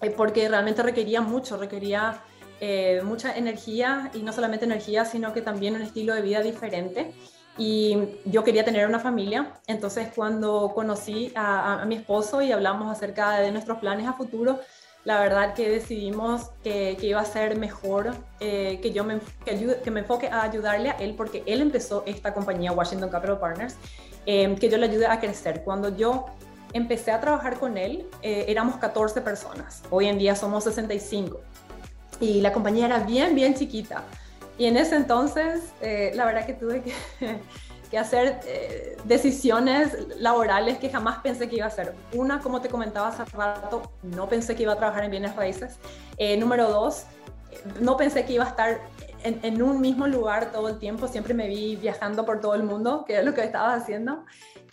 eh, 0.00 0.10
porque 0.10 0.48
realmente 0.48 0.82
requería 0.82 1.20
mucho, 1.20 1.56
requería 1.56 2.22
eh, 2.60 3.00
mucha 3.04 3.36
energía 3.36 4.10
y 4.14 4.22
no 4.22 4.32
solamente 4.32 4.64
energía, 4.64 5.04
sino 5.04 5.32
que 5.32 5.40
también 5.42 5.74
un 5.74 5.82
estilo 5.82 6.14
de 6.14 6.22
vida 6.22 6.40
diferente. 6.40 7.12
Y 7.58 7.98
yo 8.24 8.44
quería 8.44 8.64
tener 8.64 8.86
una 8.86 8.98
familia, 8.98 9.52
entonces 9.66 10.08
cuando 10.14 10.72
conocí 10.74 11.32
a, 11.34 11.82
a 11.82 11.84
mi 11.84 11.96
esposo 11.96 12.40
y 12.40 12.50
hablamos 12.50 12.90
acerca 12.90 13.40
de 13.40 13.52
nuestros 13.52 13.78
planes 13.78 14.06
a 14.08 14.14
futuro, 14.14 14.60
la 15.04 15.20
verdad 15.20 15.54
que 15.54 15.68
decidimos 15.68 16.50
que, 16.62 16.96
iba 17.00 17.20
a 17.20 17.24
ser 17.24 17.58
mejor 17.58 18.14
eh, 18.40 18.78
que 18.82 18.92
yo 18.92 19.04
me, 19.04 19.18
que, 19.44 19.90
me 19.90 20.00
enfoque 20.00 20.28
a 20.28 20.42
ayudarle 20.42 20.90
a 20.90 20.92
él 20.92 21.14
porque 21.16 21.42
él 21.46 21.60
empezó 21.60 22.04
esta 22.06 22.32
compañía 22.32 22.72
Washington 22.72 23.10
Capital 23.10 23.38
Partners, 23.38 23.76
eh, 24.26 24.54
que 24.60 24.68
yo 24.68 24.78
le 24.78 24.86
ayude 24.86 25.06
a 25.06 25.18
crecer. 25.18 25.62
Cuando 25.64 25.96
yo 25.96 26.26
empecé 26.72 27.10
a 27.10 27.20
trabajar 27.20 27.58
con 27.58 27.76
él, 27.76 28.06
eh, 28.22 28.46
éramos 28.48 28.76
14 28.76 29.20
personas, 29.20 29.82
hoy 29.90 30.06
en 30.06 30.18
día 30.18 30.36
somos 30.36 30.64
65. 30.64 31.40
y 32.20 32.40
la 32.40 32.52
compañía 32.52 32.86
era 32.86 33.00
bien, 33.00 33.34
bien 33.34 33.54
chiquita. 33.54 34.04
Y 34.58 34.66
en 34.66 34.76
ese 34.76 34.96
entonces, 34.96 35.72
eh, 35.80 36.12
la 36.14 36.24
verdad 36.24 36.46
que 36.46 36.52
tuve 36.52 36.82
que, 36.82 36.92
que 37.92 37.98
hacer 37.98 38.40
eh, 38.46 38.96
decisiones 39.04 40.16
laborales 40.16 40.78
que 40.78 40.88
jamás 40.88 41.18
pensé 41.18 41.46
que 41.46 41.56
iba 41.56 41.66
a 41.66 41.68
hacer. 41.68 41.94
Una, 42.14 42.40
como 42.40 42.62
te 42.62 42.70
comentaba 42.70 43.08
hace 43.08 43.22
rato, 43.36 43.82
no 44.02 44.30
pensé 44.30 44.56
que 44.56 44.62
iba 44.62 44.72
a 44.72 44.76
trabajar 44.76 45.04
en 45.04 45.10
bienes 45.10 45.36
raíces. 45.36 45.78
Eh, 46.16 46.38
número 46.38 46.70
dos, 46.70 47.04
no 47.82 47.98
pensé 47.98 48.24
que 48.24 48.32
iba 48.32 48.44
a 48.44 48.48
estar 48.48 48.80
en, 49.24 49.38
en, 49.42 49.60
un 49.60 49.78
mismo 49.82 50.06
lugar 50.06 50.52
todo 50.52 50.70
el 50.70 50.78
tiempo. 50.78 51.06
Siempre 51.06 51.34
me 51.34 51.48
vi 51.48 51.76
viajando 51.76 52.24
por 52.24 52.40
todo 52.40 52.54
el 52.54 52.62
mundo, 52.62 53.04
que 53.06 53.18
es 53.18 53.24
lo 53.26 53.34
que 53.34 53.44
estaba 53.44 53.74
haciendo. 53.74 54.24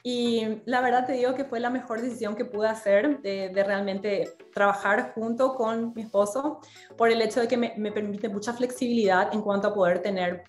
Y 0.02 0.62
la 0.64 0.80
verdad 0.80 1.06
te 1.06 1.12
digo 1.12 1.36
que 1.36 1.44
fue 1.44 1.60
la 1.60 1.70
mejor 1.70 2.00
decisión 2.00 2.38
que 2.38 2.46
pude 2.46 2.70
hacer 2.70 3.22
de, 3.22 3.50
de 3.50 3.64
realmente 3.66 4.34
trabajar 4.54 5.12
junto 5.14 5.56
con 5.56 5.94
mi 5.94 6.04
esposo 6.04 6.62
por 6.98 7.12
el 7.12 7.22
hecho 7.22 7.42
de 7.42 7.50
que 7.50 7.58
me, 7.58 7.74
me 7.76 7.92
permite 7.92 8.30
mucha 8.30 8.54
flexibilidad 8.54 9.34
en 9.34 9.42
cuanto 9.42 9.68
a 9.68 9.74
poder 9.74 10.02
tener 10.02 10.46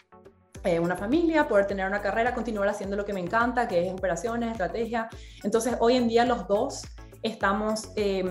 eh, 0.64 0.78
una 0.78 0.96
familia, 0.96 1.48
poder 1.48 1.66
tener 1.66 1.86
una 1.86 2.00
carrera, 2.00 2.34
continuar 2.34 2.68
haciendo 2.68 2.96
lo 2.96 3.04
que 3.04 3.12
me 3.12 3.20
encanta, 3.20 3.66
que 3.66 3.86
es 3.86 3.92
operaciones, 3.92 4.52
estrategia. 4.52 5.08
Entonces, 5.42 5.76
hoy 5.80 5.96
en 5.96 6.08
día 6.08 6.24
los 6.24 6.46
dos 6.46 6.82
estamos 7.22 7.90
eh, 7.96 8.24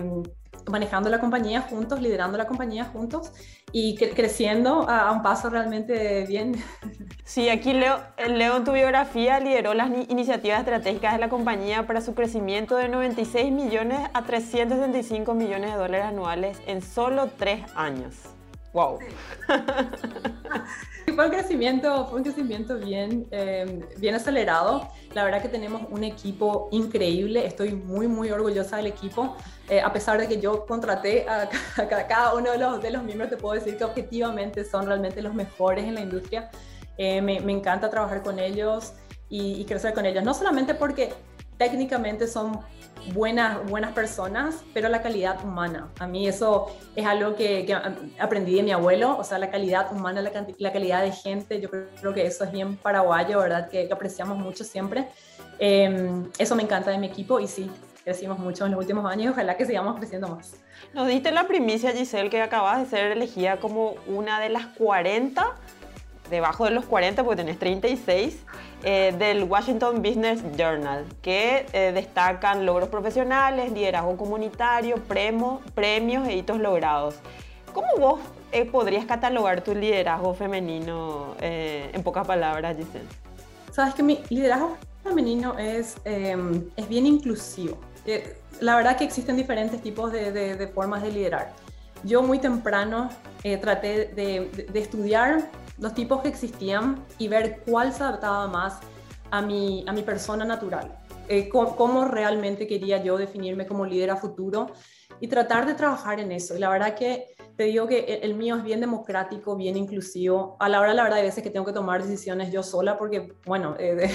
manejando 0.68 1.10
la 1.10 1.18
compañía 1.18 1.62
juntos, 1.62 2.00
liderando 2.00 2.38
la 2.38 2.46
compañía 2.46 2.84
juntos 2.84 3.32
y 3.72 3.94
cre 3.96 4.10
creciendo 4.10 4.88
a, 4.88 5.10
un 5.12 5.22
paso 5.22 5.50
realmente 5.50 6.26
bien. 6.26 6.56
Sí, 7.24 7.48
aquí 7.48 7.72
leo, 7.72 8.00
leo 8.28 8.56
en 8.56 8.64
tu 8.64 8.72
biografía, 8.72 9.38
lideró 9.38 9.72
las 9.72 9.88
iniciativas 10.08 10.58
estratégicas 10.58 11.12
de 11.12 11.20
la 11.20 11.28
compañía 11.28 11.86
para 11.86 12.00
su 12.00 12.12
crecimiento 12.12 12.74
de 12.74 12.88
96 12.88 13.52
millones 13.52 14.00
a 14.14 14.22
365 14.24 15.32
millones 15.34 15.70
de 15.70 15.78
dólares 15.78 16.06
anuales 16.06 16.58
en 16.66 16.82
solo 16.82 17.28
tres 17.38 17.64
años. 17.76 18.16
¡Wow! 18.72 18.98
Sí. 21.06 21.16
fue 21.16 21.24
un 21.24 21.30
crecimiento, 21.32 22.08
un 22.12 22.22
crecimiento 22.22 22.76
bien, 22.78 23.26
eh, 23.32 23.80
bien 23.96 24.14
acelerado. 24.14 24.88
La 25.12 25.24
verdad 25.24 25.42
que 25.42 25.48
tenemos 25.48 25.82
un 25.90 26.04
equipo 26.04 26.68
increíble. 26.70 27.44
Estoy 27.44 27.72
muy, 27.72 28.06
muy 28.06 28.30
orgullosa 28.30 28.76
del 28.76 28.86
equipo. 28.86 29.36
Eh, 29.68 29.80
a 29.80 29.92
pesar 29.92 30.20
de 30.20 30.28
que 30.28 30.40
yo 30.40 30.66
contraté 30.66 31.26
a, 31.28 31.48
cada 32.08 32.34
uno 32.34 32.52
de 32.52 32.58
los, 32.58 32.80
de 32.80 32.90
los 32.90 33.02
miembros, 33.02 33.28
te 33.28 33.36
puedo 33.36 33.54
decir 33.54 33.76
que 33.76 33.84
objetivamente 33.84 34.64
son 34.64 34.86
realmente 34.86 35.20
los 35.20 35.34
mejores 35.34 35.84
en 35.84 35.94
la 35.94 36.00
industria. 36.00 36.50
Eh, 36.96 37.22
me, 37.22 37.36
encanta 37.36 37.88
trabajar 37.88 38.22
con 38.22 38.38
ellos 38.38 38.92
y, 39.28 39.64
crecer 39.64 39.94
con 39.94 40.04
ellos. 40.04 40.22
No 40.22 40.34
solamente 40.34 40.74
porque 40.74 41.14
técnicamente 41.56 42.26
son 42.26 42.60
buenas, 43.12 43.64
buenas 43.68 43.92
personas, 43.92 44.62
pero 44.74 44.88
la 44.88 45.02
calidad 45.02 45.44
humana. 45.44 45.90
A 45.98 46.06
mí 46.06 46.26
eso 46.26 46.66
es 46.96 47.06
algo 47.06 47.34
que, 47.34 47.66
que 47.66 47.74
aprendí 48.18 48.54
de 48.54 48.62
mi 48.62 48.72
abuelo, 48.72 49.16
o 49.18 49.24
sea, 49.24 49.38
la 49.38 49.50
calidad 49.50 49.92
humana, 49.92 50.22
la, 50.22 50.30
la, 50.58 50.72
calidad 50.72 51.02
de 51.02 51.12
gente, 51.12 51.60
yo 51.60 51.70
creo 51.70 52.14
que 52.14 52.26
eso 52.26 52.44
es 52.44 52.52
bien 52.52 52.76
paraguayo, 52.76 53.38
¿verdad? 53.40 53.68
Que, 53.68 53.86
que 53.86 53.92
apreciamos 53.92 54.38
mucho 54.38 54.64
siempre. 54.64 55.08
Eh, 55.58 56.10
eso 56.38 56.54
me 56.54 56.62
encanta 56.62 56.90
de 56.90 56.98
mi 56.98 57.06
equipo 57.06 57.40
y 57.40 57.46
sí, 57.46 57.70
crecimos 58.04 58.38
mucho 58.38 58.64
en 58.64 58.72
los 58.72 58.80
últimos 58.80 59.04
años 59.10 59.26
y 59.26 59.28
ojalá 59.28 59.56
que 59.56 59.64
sigamos 59.64 59.96
creciendo 59.96 60.28
más. 60.28 60.54
Nos 60.94 61.06
diste 61.06 61.30
la 61.30 61.46
primicia, 61.46 61.92
Giselle, 61.92 62.30
que 62.30 62.40
acabas 62.40 62.80
de 62.80 62.86
ser 62.86 63.12
elegida 63.12 63.58
como 63.58 63.94
una 64.06 64.40
de 64.40 64.48
las 64.48 64.66
40, 64.66 65.54
debajo 66.30 66.64
de 66.64 66.70
los 66.70 66.86
40 66.86 67.24
porque 67.24 67.42
tenés 67.42 67.58
36, 67.58 68.38
eh, 68.82 69.14
del 69.18 69.44
Washington 69.44 70.00
Business 70.00 70.40
Journal, 70.56 71.04
que 71.20 71.66
eh, 71.72 71.92
destacan 71.92 72.64
logros 72.64 72.88
profesionales, 72.88 73.72
liderazgo 73.72 74.16
comunitario, 74.16 74.96
premo, 74.96 75.60
premios 75.74 76.26
e 76.26 76.36
hitos 76.36 76.58
logrados. 76.58 77.16
¿Cómo 77.74 77.88
vos 77.98 78.20
eh, 78.52 78.64
podrías 78.64 79.04
catalogar 79.04 79.60
tu 79.60 79.74
liderazgo 79.74 80.32
femenino 80.34 81.34
eh, 81.40 81.90
en 81.92 82.02
pocas 82.02 82.26
palabras, 82.26 82.76
Giselle? 82.76 83.04
Sabes 83.70 83.94
que 83.94 84.02
mi 84.02 84.20
liderazgo 84.30 84.76
femenino 85.04 85.58
es, 85.58 85.96
em, 86.04 86.64
es 86.76 86.88
bien 86.88 87.06
inclusivo. 87.06 87.78
la 88.60 88.76
verdad 88.76 88.96
que 88.96 89.04
existen 89.04 89.36
diferentes 89.36 89.80
tipos 89.82 90.10
de, 90.10 90.32
de, 90.32 90.56
de 90.56 90.68
formas 90.68 91.02
de 91.02 91.12
liderar. 91.12 91.52
Yo 92.02 92.22
muy 92.22 92.38
temprano 92.38 93.10
traté 93.60 94.06
de, 94.06 94.66
de 94.70 94.80
estudiar 94.80 95.50
los 95.80 95.94
tipos 95.94 96.20
que 96.20 96.28
existían 96.28 97.04
y 97.18 97.28
ver 97.28 97.62
cuál 97.66 97.92
se 97.92 98.02
adaptaba 98.02 98.46
más 98.46 98.78
a 99.30 99.40
mi, 99.40 99.84
a 99.86 99.92
mi 99.92 100.02
persona 100.02 100.44
natural, 100.44 100.96
eh, 101.28 101.48
cómo, 101.48 102.04
realmente 102.06 102.66
quería 102.66 103.02
yo 103.02 103.16
definirme 103.16 103.66
como 103.66 103.86
líder 103.86 104.10
a 104.10 104.16
futuro 104.16 104.66
y 105.20 105.28
tratar 105.28 105.66
de 105.66 105.74
trabajar 105.74 106.18
en 106.18 106.32
eso. 106.32 106.56
Y 106.56 106.58
la 106.58 106.68
verdad 106.70 106.94
que 106.96 107.36
te 107.56 107.64
digo 107.64 107.86
que 107.86 108.00
el, 108.00 108.30
el 108.30 108.34
mío 108.34 108.56
es 108.56 108.64
bien 108.64 108.80
democrático, 108.80 109.54
bien 109.54 109.76
inclusivo. 109.76 110.56
A 110.58 110.68
la 110.68 110.80
hora, 110.80 110.92
la 110.92 111.02
verdad, 111.04 111.18
hay 111.18 111.24
veces 111.24 111.44
que 111.44 111.50
tengo 111.50 111.66
que 111.66 111.72
tomar 111.72 112.02
decisiones 112.02 112.50
yo 112.50 112.62
sola 112.62 112.98
porque, 112.98 113.32
bueno, 113.46 113.76
eh, 113.78 114.10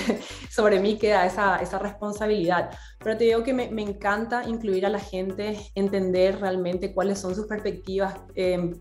sobre 0.50 0.79
mí 0.79 0.98
queda 0.98 1.25
esa, 1.25 1.57
esa 1.57 1.79
responsabilidad. 1.79 2.72
Pero 3.00 3.17
te 3.17 3.24
digo 3.24 3.43
que 3.43 3.53
me, 3.53 3.69
me, 3.69 3.84
encanta 3.84 4.43
incluir 4.48 4.86
a 4.86 4.89
la 4.89 5.00
gente, 5.00 5.57
entender 5.75 6.41
realmente 6.41 6.93
cuáles 6.93 7.19
son 7.19 7.34
sus 7.34 7.48
perspectivas. 7.48 8.15
Eh, 8.36 8.74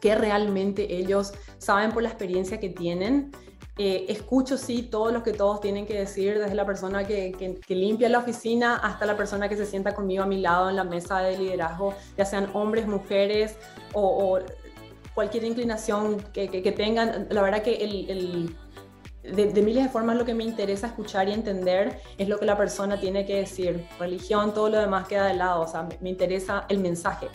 que 0.00 0.14
realmente 0.14 0.96
ellos 0.96 1.32
saben 1.58 1.92
por 1.92 2.02
la 2.02 2.08
experiencia 2.08 2.60
que 2.60 2.68
tienen. 2.68 3.32
Eh, 3.78 4.06
escucho 4.08 4.56
sí 4.56 4.82
todo 4.82 5.12
lo 5.12 5.22
que 5.22 5.32
todos 5.32 5.60
tienen 5.60 5.84
que 5.84 5.98
decir, 5.98 6.38
desde 6.38 6.54
la 6.54 6.64
persona 6.64 7.06
que, 7.06 7.32
que, 7.66 7.74
limpia 7.74 8.08
la 8.08 8.20
oficina 8.20 8.76
hasta 8.76 9.04
la 9.04 9.18
persona 9.18 9.50
que 9.50 9.56
se 9.56 9.66
sienta 9.66 9.94
conmigo 9.94 10.22
a 10.22 10.26
mi 10.26 10.40
lado 10.40 10.70
en 10.70 10.76
la 10.76 10.84
mesa 10.84 11.18
de 11.18 11.36
liderazgo, 11.36 11.94
ya 12.16 12.24
sean 12.24 12.48
hombres, 12.54 12.86
mujeres 12.86 13.56
o, 13.92 14.38
cualquier 15.14 15.44
inclinación 15.44 16.22
que, 16.32 16.48
que, 16.48 16.72
tengan. 16.72 17.26
La 17.30 17.42
verdad 17.42 17.62
que 17.62 17.76
el, 17.76 18.10
el 18.10 18.56
de, 19.34 19.52
de, 19.52 19.62
miles 19.62 19.84
de 19.84 19.90
formas 19.90 20.16
lo 20.16 20.24
que 20.24 20.34
me 20.34 20.44
interesa 20.44 20.86
escuchar 20.86 21.28
y 21.28 21.32
entender 21.32 22.00
es 22.16 22.28
lo 22.28 22.38
que 22.38 22.46
la 22.46 22.56
persona 22.56 22.98
tiene 22.98 23.26
que 23.26 23.36
decir. 23.36 23.86
Religión, 23.98 24.54
todo 24.54 24.70
lo 24.70 24.78
demás 24.78 25.06
queda 25.06 25.26
de 25.26 25.34
lado, 25.34 25.62
o 25.62 25.66
sea, 25.66 25.88
me 26.00 26.10
interesa 26.10 26.64
el 26.68 26.78
mensaje. 26.78 27.28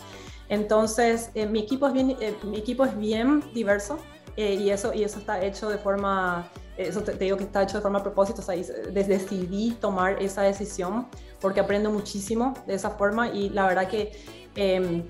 Entonces, 0.52 1.32
eh, 1.34 1.46
mi, 1.46 1.60
equipo 1.60 1.88
es 1.88 1.94
bien, 1.94 2.18
eh, 2.20 2.36
mi 2.44 2.58
equipo 2.58 2.84
es 2.84 2.98
bien 2.98 3.42
diverso 3.54 3.98
eh, 4.36 4.56
y, 4.56 4.70
eso, 4.70 4.94
y 4.94 5.04
eso 5.04 5.18
está 5.20 5.42
hecho 5.42 5.70
de 5.70 5.78
forma, 5.78 6.46
eso 6.76 7.02
te, 7.02 7.14
te, 7.14 7.24
digo 7.24 7.38
que 7.38 7.46
está 7.46 7.64
hecho 7.64 7.78
de 7.78 7.82
forma 7.82 8.00
a 8.00 8.04
propósito, 8.04 8.42
o 8.42 8.44
sea, 8.44 8.56
decidí 8.92 9.72
tomar 9.80 10.22
esa 10.22 10.42
decisión 10.42 11.08
porque 11.40 11.62
aprendo 11.62 11.90
muchísimo 11.90 12.54
de 12.68 12.74
esa 12.74 12.90
forma 12.90 13.30
y 13.30 13.50
la 13.50 13.66
verdad 13.66 13.88
que 13.88 14.12
eh, 14.58 15.04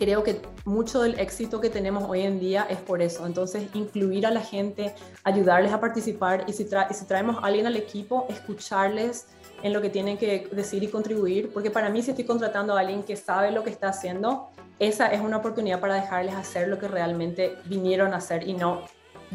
creo 0.00 0.24
que 0.24 0.42
mucho 0.64 1.02
del 1.02 1.16
éxito 1.20 1.60
que 1.60 1.70
tenemos 1.70 2.02
hoy 2.08 2.22
en 2.22 2.40
día 2.40 2.66
es 2.68 2.78
por 2.78 3.02
eso. 3.02 3.24
Entonces, 3.24 3.68
incluir 3.74 4.26
a 4.26 4.32
la 4.32 4.40
gente, 4.40 4.96
ayudarles 5.22 5.72
a 5.72 5.78
participar 5.78 6.44
y 6.48 6.52
si, 6.52 6.64
tra 6.64 6.88
y 6.90 6.94
si 6.94 7.04
traemos 7.04 7.36
a 7.36 7.46
alguien 7.46 7.68
al 7.68 7.76
equipo, 7.76 8.26
escucharles 8.28 9.28
en 9.62 9.72
lo 9.72 9.80
que 9.80 9.90
tienen 9.90 10.18
que 10.18 10.48
decir 10.50 10.82
y 10.82 10.88
contribuir, 10.88 11.52
porque 11.52 11.70
para 11.70 11.88
mí 11.88 12.02
si 12.02 12.10
estoy 12.10 12.24
contratando 12.24 12.76
a 12.76 12.80
alguien 12.80 13.04
que 13.04 13.14
sabe 13.14 13.52
lo 13.52 13.62
que 13.62 13.70
está 13.70 13.90
haciendo, 13.90 14.50
esa 14.82 15.06
es 15.06 15.20
una 15.20 15.36
oportunidad 15.36 15.80
para 15.80 15.94
dejarles 15.94 16.34
hacer 16.34 16.68
lo 16.68 16.78
que 16.78 16.88
realmente 16.88 17.56
vinieron 17.66 18.14
a 18.14 18.16
hacer 18.16 18.48
y 18.48 18.54
no 18.54 18.82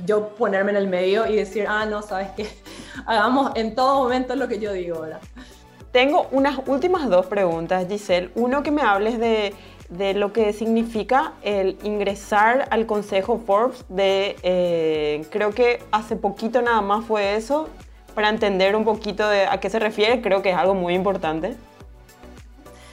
yo 0.06 0.30
ponerme 0.36 0.72
en 0.72 0.78
el 0.78 0.88
medio 0.88 1.26
y 1.26 1.36
decir, 1.38 1.66
ah, 1.68 1.86
no, 1.86 2.02
sabes 2.02 2.30
que 2.32 2.48
hagamos 3.06 3.52
en 3.56 3.74
todo 3.74 4.04
momento 4.04 4.36
lo 4.36 4.48
que 4.48 4.60
yo 4.60 4.74
digo, 4.74 5.02
¿verdad? 5.02 5.22
Tengo 5.92 6.28
unas 6.32 6.60
últimas 6.68 7.10
dos 7.10 7.26
preguntas, 7.28 7.88
Giselle. 7.88 8.30
Uno, 8.36 8.62
que 8.62 8.72
me 8.72 8.82
hables 8.82 9.20
de, 9.20 9.56
de 9.90 10.14
lo 10.14 10.34
que 10.34 10.52
significa 10.54 11.34
el 11.42 11.78
ingresar 11.82 12.68
al 12.70 12.86
Consejo 12.86 13.40
Forbes. 13.40 13.86
De, 13.90 14.36
eh, 14.44 15.26
creo 15.32 15.52
que 15.52 15.82
hace 15.92 16.16
poquito 16.16 16.62
nada 16.62 16.82
más 16.82 17.06
fue 17.06 17.36
eso, 17.36 17.70
para 18.14 18.30
entender 18.30 18.76
un 18.76 18.84
poquito 18.84 19.28
de 19.30 19.46
a 19.46 19.60
qué 19.60 19.70
se 19.70 19.80
refiere, 19.80 20.22
creo 20.22 20.42
que 20.42 20.50
es 20.50 20.58
algo 20.58 20.76
muy 20.76 20.94
importante. 20.94 21.56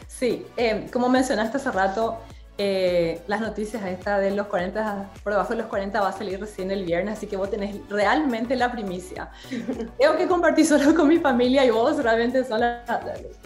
Sí, 0.06 0.46
eh, 0.56 0.86
como 0.92 1.08
mencionaste 1.08 1.56
hace 1.56 1.70
rato, 1.72 2.18
eh, 2.56 3.20
las 3.26 3.40
noticias 3.40 3.84
esta 3.84 4.18
de 4.18 4.30
los 4.30 4.46
40, 4.46 5.10
por 5.22 5.32
debajo 5.32 5.50
de 5.50 5.58
los 5.58 5.66
40 5.66 6.00
va 6.00 6.08
a 6.08 6.12
salir 6.12 6.38
recién 6.38 6.70
el 6.70 6.84
viernes, 6.84 7.18
así 7.18 7.26
que 7.26 7.36
vos 7.36 7.50
tenés 7.50 7.76
realmente 7.88 8.54
la 8.54 8.70
primicia. 8.70 9.30
Tengo 9.98 10.16
que 10.16 10.28
compartir 10.28 10.64
solo 10.64 10.94
con 10.94 11.08
mi 11.08 11.18
familia 11.18 11.64
y 11.64 11.70
vos 11.70 12.00
realmente 12.02 12.44
son 12.44 12.60
la, 12.60 12.84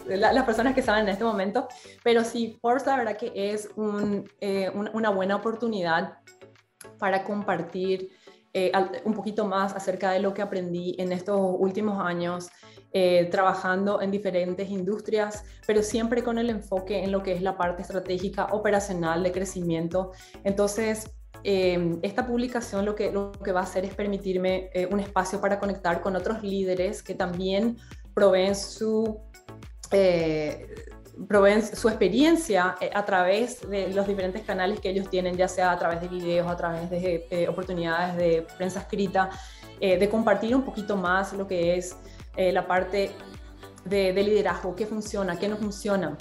la, 0.07 0.33
las 0.33 0.45
personas 0.45 0.75
que 0.75 0.83
saben 0.83 1.05
en 1.05 1.11
este 1.11 1.25
momento, 1.25 1.69
pero 2.03 2.23
sí, 2.23 2.59
Forbes 2.61 2.87
la 2.87 2.97
verdad 2.97 3.17
que 3.17 3.33
es 3.35 3.71
un, 3.77 4.31
eh, 4.41 4.71
un, 4.75 4.91
una 4.93 5.09
buena 5.09 5.37
oportunidad 5.37 6.19
para 6.99 7.25
compartir 7.25 8.11
eh, 8.53 8.73
un 9.05 9.15
poquito 9.15 9.47
más 9.47 9.75
acerca 9.75 10.11
de 10.11 10.21
lo 10.21 10.35
que 10.35 10.43
aprendí 10.43 10.97
en 10.99 11.13
estos 11.13 11.39
últimos 11.59 12.05
años 12.05 12.49
eh, 12.93 13.29
trabajando 13.31 14.01
en 14.01 14.11
diferentes 14.11 14.71
industrias, 14.71 15.45
pero 15.67 15.83
siempre 15.83 16.23
con 16.23 16.39
el 16.39 16.51
enfoque 16.51 17.03
en 17.05 17.13
lo 17.13 17.23
que 17.23 17.33
es 17.33 17.43
la 17.43 17.57
parte 17.57 17.83
estratégica 17.83 18.47
operacional 18.53 19.23
de 19.23 19.33
crecimiento. 19.33 20.13
Entonces, 20.45 21.11
eh, 21.45 21.99
esta 22.03 22.27
publicación 22.27 22.85
lo 22.85 22.95
que, 22.95 23.13
lo 23.13 23.33
que 23.33 23.53
va 23.53 23.61
a 23.61 23.65
hacer 23.65 23.85
es 23.85 23.95
permitirme 23.95 24.71
eh, 24.73 24.89
un 24.91 25.01
espacio 25.01 25.41
para 25.41 25.59
conectar 25.61 26.01
con 26.01 26.17
otros 26.17 26.43
líderes 26.43 27.03
que 27.03 27.15
también 27.15 27.77
proveen 28.19 28.57
su, 28.57 29.21
eh, 29.93 30.67
proveen 31.29 31.63
su 31.63 31.89
experiencia 31.89 32.75
eh, 32.81 32.91
a 32.93 33.05
través 33.05 33.69
de 33.69 33.91
los 33.91 34.09
diferentes 34.09 34.43
canales 34.43 34.81
que 34.81 34.91
ellos 34.91 35.09
tienen, 35.09 35.37
ya 35.37 35.47
sea 35.47 35.71
a 35.71 35.79
través 35.79 36.01
de 36.01 36.09
videos, 36.09 36.49
a 36.49 36.57
través 36.57 36.91
de 36.91 37.27
eh, 37.31 37.49
oportunidades 37.49 38.17
de 38.17 38.47
prensa 38.57 38.81
escrita, 38.81 39.31
de 39.81 40.09
compartir 40.09 40.57
un 40.57 40.63
poquito 40.63 40.97
más 40.97 41.33
lo 41.33 41.47
que 41.47 41.77
es 41.77 41.97
la 42.39 42.67
parte 42.67 43.11
de, 43.85 44.13
de, 44.13 44.23
liderazgo, 44.23 44.75
qué 44.75 44.87
funciona, 44.87 45.39
qué 45.39 45.49
no 45.49 45.57
funciona. 45.57 46.17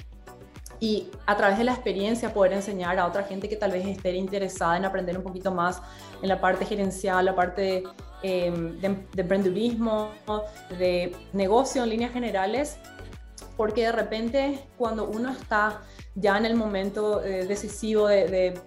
Y 0.80 1.10
a 1.26 1.36
través 1.36 1.58
de 1.58 1.64
la 1.64 1.74
experiencia 1.74 2.34
poder 2.34 2.54
enseñar 2.54 3.00
a 3.00 3.08
otra 3.08 3.24
gente 3.24 3.50
que 3.50 3.56
tal 3.56 3.72
vez 3.72 3.86
esté 3.86 4.16
interesada 4.16 4.78
en 4.78 4.86
aprender 4.86 5.18
un 5.18 5.24
poquito 5.24 5.52
más 5.52 5.82
en 6.22 6.30
la 6.30 6.40
parte 6.40 6.66
gerencial, 6.66 7.26
la 7.26 7.36
parte 7.36 7.84
de, 8.22 8.78
de 8.82 9.22
emprendedurismo, 9.22 10.12
de 10.78 11.16
negocio 11.34 11.84
en 11.84 11.90
líneas 11.90 12.12
generales, 12.14 12.78
porque 13.58 13.84
de 13.84 13.92
repente 13.92 14.60
cuando 14.78 15.06
uno 15.06 15.32
está 15.32 15.82
ya 16.16 16.38
en 16.38 16.46
el 16.46 16.56
momento 16.56 17.24
eh, 17.24 17.46
decisivo 17.46 18.08
de, 18.08 18.60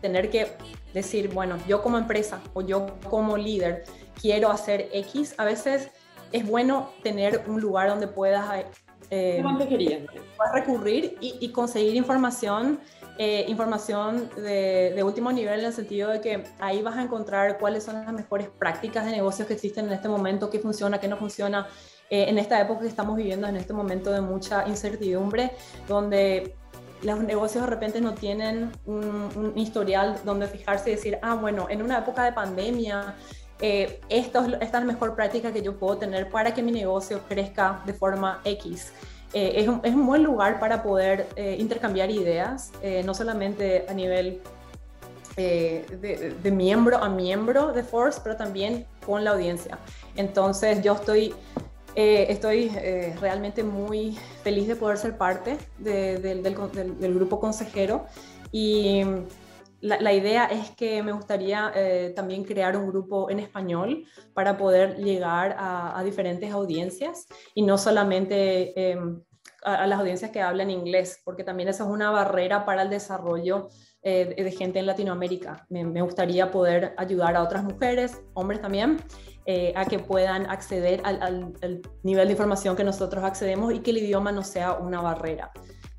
tener 0.00 0.30
que 0.30 0.56
decir, 0.92 1.28
bueno, 1.32 1.56
yo 1.66 1.82
como 1.82 1.96
empresa 1.96 2.40
o 2.52 2.62
yo 2.62 2.86
como 3.08 3.36
líder 3.36 3.84
quiero 4.20 4.50
hacer 4.50 4.88
X, 4.92 5.34
a 5.38 5.44
veces 5.44 5.90
es 6.32 6.46
bueno 6.46 6.90
tener 7.02 7.44
un 7.46 7.60
lugar 7.60 7.88
donde 7.88 8.08
puedas, 8.08 8.64
eh, 9.10 9.42
recurrir 10.52 11.16
y, 11.20 11.48
conseguir 11.50 11.94
información. 11.96 12.80
Eh, 13.18 13.44
información 13.48 14.30
de, 14.36 14.94
de, 14.96 15.02
último 15.02 15.30
nivel 15.30 15.60
en 15.60 15.66
el 15.66 15.72
sentido 15.74 16.08
de 16.08 16.22
que 16.22 16.44
ahí 16.58 16.80
vas 16.80 16.96
a 16.96 17.02
encontrar 17.02 17.58
cuáles 17.58 17.84
son 17.84 17.96
las 17.96 18.12
mejores 18.12 18.48
prácticas 18.48 19.04
de 19.04 19.10
negocios 19.10 19.46
que 19.46 19.52
existen 19.52 19.84
en 19.84 19.92
este 19.92 20.08
momento, 20.08 20.48
qué 20.48 20.58
funciona, 20.58 20.98
qué 20.98 21.08
no 21.08 21.18
funciona, 21.18 21.68
eh, 22.12 22.26
en 22.28 22.36
esta 22.36 22.60
época 22.60 22.80
que 22.80 22.88
estamos 22.88 23.16
viviendo, 23.16 23.46
en 23.46 23.56
este 23.56 23.72
momento 23.72 24.10
de 24.10 24.20
mucha 24.20 24.68
incertidumbre, 24.68 25.52
donde 25.88 26.54
los 27.02 27.20
negocios 27.20 27.64
de 27.64 27.70
repente 27.70 28.02
no 28.02 28.12
tienen 28.12 28.70
un, 28.84 29.52
historial 29.56 30.18
donde 30.22 30.46
fijarse 30.46 30.90
y 30.90 30.94
decir, 30.96 31.18
ah, 31.22 31.34
bueno, 31.36 31.68
en 31.70 31.80
una 31.80 32.00
época 32.00 32.24
de 32.24 32.32
pandemia, 32.32 33.14
eh, 33.62 34.00
esto, 34.08 34.44
esta 34.44 34.64
es 34.64 34.72
la 34.72 34.80
mejor 34.80 35.14
práctica 35.14 35.52
que 35.52 35.62
yo 35.62 35.78
puedo 35.78 35.96
tener 35.96 36.28
para 36.28 36.52
que 36.52 36.62
mi 36.62 36.72
negocio 36.72 37.20
crezca 37.28 37.82
de 37.86 37.94
forma 37.94 38.40
X. 38.44 38.92
Eh, 39.32 39.54
es, 39.56 39.68
un, 39.68 39.80
es, 39.82 39.94
un, 39.94 40.06
buen 40.06 40.22
lugar 40.22 40.60
para 40.60 40.82
poder 40.82 41.26
intercambiar 41.58 42.10
ideas, 42.10 42.70
no 43.04 43.14
solamente 43.14 43.86
a 43.88 43.94
nivel 43.94 44.42
de, 45.36 46.36
de, 46.42 46.50
miembro 46.50 46.98
a 46.98 47.08
miembro 47.08 47.72
de 47.72 47.82
Force, 47.82 48.20
pero 48.22 48.36
también 48.36 48.84
con 49.06 49.24
la 49.24 49.30
audiencia. 49.30 49.78
Entonces 50.16 50.82
yo 50.82 50.92
estoy 50.92 51.34
eh, 51.94 52.26
estoy 52.30 52.70
eh, 52.74 53.14
realmente 53.20 53.62
muy 53.62 54.16
feliz 54.42 54.66
de 54.66 54.76
poder 54.76 54.96
ser 54.96 55.18
parte 55.18 55.58
del, 55.78 57.14
grupo 57.14 57.38
consejero 57.38 58.06
y 58.50 59.02
la, 59.82 60.12
idea 60.12 60.46
es 60.46 60.70
que 60.70 61.02
me 61.02 61.12
gustaría 61.12 61.72
eh, 61.74 62.12
también 62.16 62.44
crear 62.44 62.76
un 62.76 62.88
grupo 62.88 63.30
en 63.30 63.38
español 63.38 64.04
para 64.32 64.56
poder 64.56 64.96
llegar 64.96 65.56
a, 65.58 66.02
diferentes 66.04 66.50
audiencias 66.52 67.26
y 67.54 67.62
no 67.62 67.76
solamente 67.76 68.90
em, 68.90 69.20
a, 69.62 69.86
las 69.86 70.00
audiencias 70.00 70.30
que 70.30 70.40
hablan 70.40 70.70
inglés, 70.70 71.20
porque 71.24 71.44
también 71.44 71.68
esa 71.68 71.84
es 71.84 71.90
una 71.90 72.10
barrera 72.10 72.64
para 72.64 72.82
el 72.82 72.90
desarrollo 72.90 73.68
de 74.02 74.54
gente 74.58 74.80
en 74.80 74.86
Latinoamérica. 74.86 75.64
me 75.68 76.02
gustaría 76.02 76.50
poder 76.50 76.92
ayudar 76.96 77.36
a 77.36 77.42
otras 77.44 77.62
mujeres, 77.62 78.20
hombres 78.34 78.60
también, 78.60 78.98
eh, 79.44 79.72
a 79.74 79.84
que 79.84 79.98
puedan 79.98 80.48
acceder 80.48 81.02
al, 81.04 81.52
nivel 82.04 82.28
de 82.28 82.32
información 82.32 82.76
que 82.76 82.84
nosotros 82.84 83.24
accedemos 83.24 83.74
y 83.74 83.80
que 83.80 83.90
el 83.90 83.98
idioma 83.98 84.30
no 84.30 84.44
sea 84.44 84.74
una 84.74 85.00
barrera. 85.00 85.50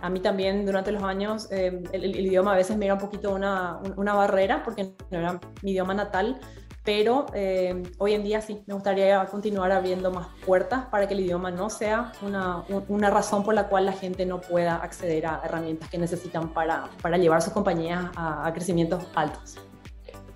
A 0.03 0.09
mí 0.09 0.19
también 0.19 0.65
durante 0.65 0.91
los 0.91 1.01
años 1.01 1.49
eh, 1.49 1.81
el, 1.93 2.03
idioma 2.03 2.51
a 2.51 2.55
veces 2.57 2.75
me 2.75 2.83
era 2.83 2.95
un 2.95 2.99
poquito 2.99 3.33
una, 3.33 3.79
barrera 3.95 4.61
porque 4.61 4.91
no 5.09 5.17
era 5.17 5.39
mi 5.61 5.71
idioma 5.71 5.93
natal, 5.93 6.41
pero 6.83 7.27
eh, 7.33 7.81
hoy 7.99 8.11
en 8.11 8.21
día 8.21 8.41
sí, 8.41 8.61
me 8.67 8.73
gustaría 8.73 9.23
continuar 9.27 9.71
abriendo 9.71 10.11
más 10.11 10.27
puertas 10.45 10.87
para 10.87 11.07
que 11.07 11.13
el 11.13 11.21
idioma 11.21 11.51
no 11.51 11.69
sea 11.69 12.11
una, 12.21 13.09
razón 13.09 13.45
por 13.45 13.53
la 13.53 13.69
cual 13.69 13.85
la 13.85 13.93
gente 13.93 14.25
no 14.25 14.41
pueda 14.41 14.75
acceder 14.75 15.25
a 15.25 15.39
herramientas 15.45 15.87
que 15.89 15.97
necesitan 15.97 16.49
para, 16.49 16.89
llevar 17.17 17.41
sus 17.41 17.53
compañías 17.53 18.11
a, 18.17 18.45
a 18.45 18.51
crecimientos 18.51 19.05
altos. 19.15 19.57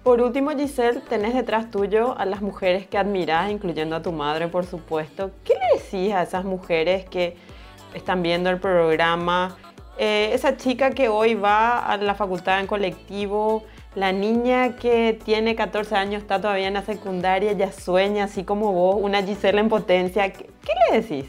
Por 0.01 0.21
último, 0.21 0.51
Giselle, 0.51 1.01
tenés 1.01 1.33
detrás 1.33 1.69
tuyo 1.69 2.17
a 2.17 2.25
las 2.25 2.41
mujeres 2.41 2.87
que 2.87 2.97
admirás, 2.97 3.51
incluyendo 3.51 3.97
a 3.97 4.01
tu 4.01 4.13
madre, 4.13 4.47
por 4.47 4.65
supuesto. 4.65 5.31
¿Qué 5.43 5.55
le 5.55 5.81
decís 5.81 6.13
a 6.13 6.23
esas 6.23 6.45
mujeres 6.45 7.03
que 7.03 7.35
están 7.93 8.23
viendo 8.23 8.49
el 8.49 8.59
programa? 8.59 9.57
Eh, 9.97 10.31
esa 10.33 10.57
chica 10.57 10.91
que 10.91 11.09
hoy 11.09 11.33
va 11.33 11.79
a 11.79 11.97
la 11.97 12.13
facultad 12.13 12.59
en 12.59 12.67
colectivo, 12.67 13.63
la 13.95 14.11
niña 14.11 14.75
que 14.75 15.19
tiene 15.25 15.55
14 15.55 15.95
años, 15.95 16.21
está 16.21 16.39
todavía 16.39 16.67
en 16.67 16.75
la 16.75 16.83
secundaria, 16.83 17.53
ya 17.53 17.71
sueña 17.71 18.25
así 18.25 18.43
como 18.43 18.71
vos, 18.73 18.97
una 18.99 19.23
Giselle 19.23 19.59
en 19.59 19.69
potencia. 19.69 20.31
¿Qué, 20.31 20.45
qué 20.45 20.73
le 20.91 21.01
decís? 21.01 21.25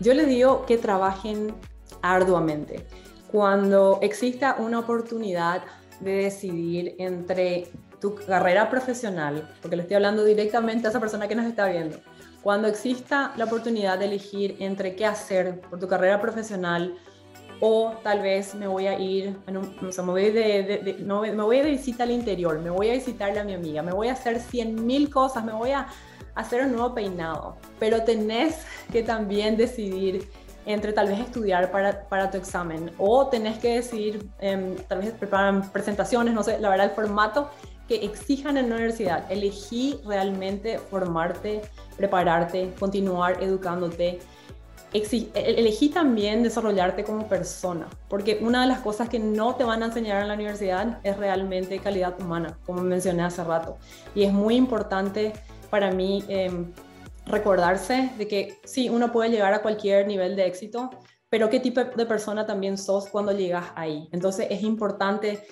Yo 0.00 0.14
le 0.14 0.26
digo 0.26 0.66
que 0.66 0.76
trabajen 0.76 1.54
arduamente. 2.02 2.84
Cuando 3.30 4.00
exista 4.02 4.56
una 4.58 4.80
oportunidad 4.80 5.62
de 6.00 6.12
decidir 6.12 6.96
entre 6.98 7.68
tu 8.00 8.14
carrera 8.16 8.68
profesional, 8.68 9.48
porque 9.62 9.76
le 9.76 9.82
estoy 9.82 9.94
hablando 9.94 10.24
directamente 10.24 10.86
a 10.86 10.90
esa 10.90 11.00
persona 11.00 11.28
que 11.28 11.34
nos 11.34 11.46
está 11.46 11.68
viendo, 11.68 11.98
cuando 12.44 12.68
exista 12.68 13.32
la 13.38 13.46
oportunidad 13.46 13.98
de 13.98 14.04
elegir 14.04 14.56
entre 14.60 14.94
qué 14.94 15.06
hacer 15.06 15.62
por 15.62 15.78
tu 15.78 15.88
carrera 15.88 16.20
profesional 16.20 16.94
o 17.58 17.94
tal 18.02 18.20
vez 18.20 18.54
me 18.54 18.66
voy 18.66 18.86
a 18.86 18.98
ir, 18.98 19.34
me, 19.46 19.58
voy 20.02 20.30
de, 20.30 20.96
no, 21.00 21.20
voy 21.20 21.60
de 21.60 21.70
visita 21.70 22.02
al 22.02 22.10
interior, 22.10 22.58
me 22.58 22.68
voy 22.68 22.90
a 22.90 22.92
visitarle 22.92 23.40
a 23.40 23.44
mi 23.44 23.54
amiga, 23.54 23.82
me 23.82 23.92
voy 23.92 24.08
a 24.08 24.12
hacer 24.12 24.38
100 24.40 24.86
mil 24.86 25.08
cosas, 25.08 25.42
me 25.42 25.54
voy 25.54 25.70
a 25.70 25.86
hacer 26.34 26.66
un 26.66 26.72
nuevo 26.72 26.94
peinado, 26.94 27.56
pero 27.78 28.02
tenés 28.02 28.58
que 28.92 29.02
también 29.02 29.56
decidir 29.56 30.28
entre 30.66 30.92
tal 30.92 31.08
vez 31.08 31.20
estudiar 31.20 31.70
para, 31.70 32.06
para 32.10 32.30
tu 32.30 32.36
examen 32.36 32.90
o 32.98 33.26
tenés 33.28 33.58
que 33.58 33.76
decidir, 33.76 34.28
em, 34.40 34.76
tal 34.86 34.98
vez 34.98 35.12
preparar 35.12 35.72
presentaciones, 35.72 36.34
no 36.34 36.42
sé, 36.42 36.58
la 36.60 36.68
verdad 36.68 36.88
el 36.88 36.92
formato 36.92 37.48
que 37.88 38.04
exijan 38.04 38.56
en 38.56 38.70
la 38.70 38.76
universidad. 38.76 39.30
Elegí 39.30 39.98
realmente 40.04 40.78
formarte, 40.78 41.62
prepararte, 41.96 42.72
continuar 42.78 43.42
educándote. 43.42 44.20
E-, 44.92 45.28
elegí 45.34 45.88
también 45.88 46.42
desarrollarte 46.42 47.02
como 47.04 47.28
persona, 47.28 47.88
porque 48.08 48.38
una 48.40 48.62
de 48.62 48.68
las 48.68 48.80
cosas 48.80 49.08
que 49.08 49.18
no 49.18 49.56
te 49.56 49.64
van 49.64 49.82
a 49.82 49.86
enseñar 49.86 50.22
en 50.22 50.28
la 50.28 50.34
universidad 50.34 51.00
es 51.02 51.16
realmente 51.16 51.78
calidad 51.80 52.14
humana, 52.20 52.58
como 52.64 52.82
mencioné 52.82 53.24
hace 53.24 53.42
rato. 53.42 53.76
Y 54.14 54.22
es 54.22 54.32
muy 54.32 54.54
importante 54.54 55.32
para 55.68 55.90
mí 55.90 56.22
eh, 56.28 56.50
recordarse 57.26 58.12
de 58.16 58.28
que 58.28 58.58
sí, 58.64 58.88
uno 58.88 59.10
puede 59.10 59.30
llegar 59.30 59.52
a 59.54 59.62
cualquier 59.62 60.06
nivel 60.06 60.36
de 60.36 60.46
éxito, 60.46 60.90
pero 61.28 61.50
qué 61.50 61.58
tipo 61.58 61.82
de 61.82 62.06
persona 62.06 62.46
también 62.46 62.78
sos 62.78 63.08
cuando 63.08 63.32
llegas 63.32 63.66
ahí. 63.74 64.08
Entonces 64.12 64.46
es 64.50 64.62
importante, 64.62 65.42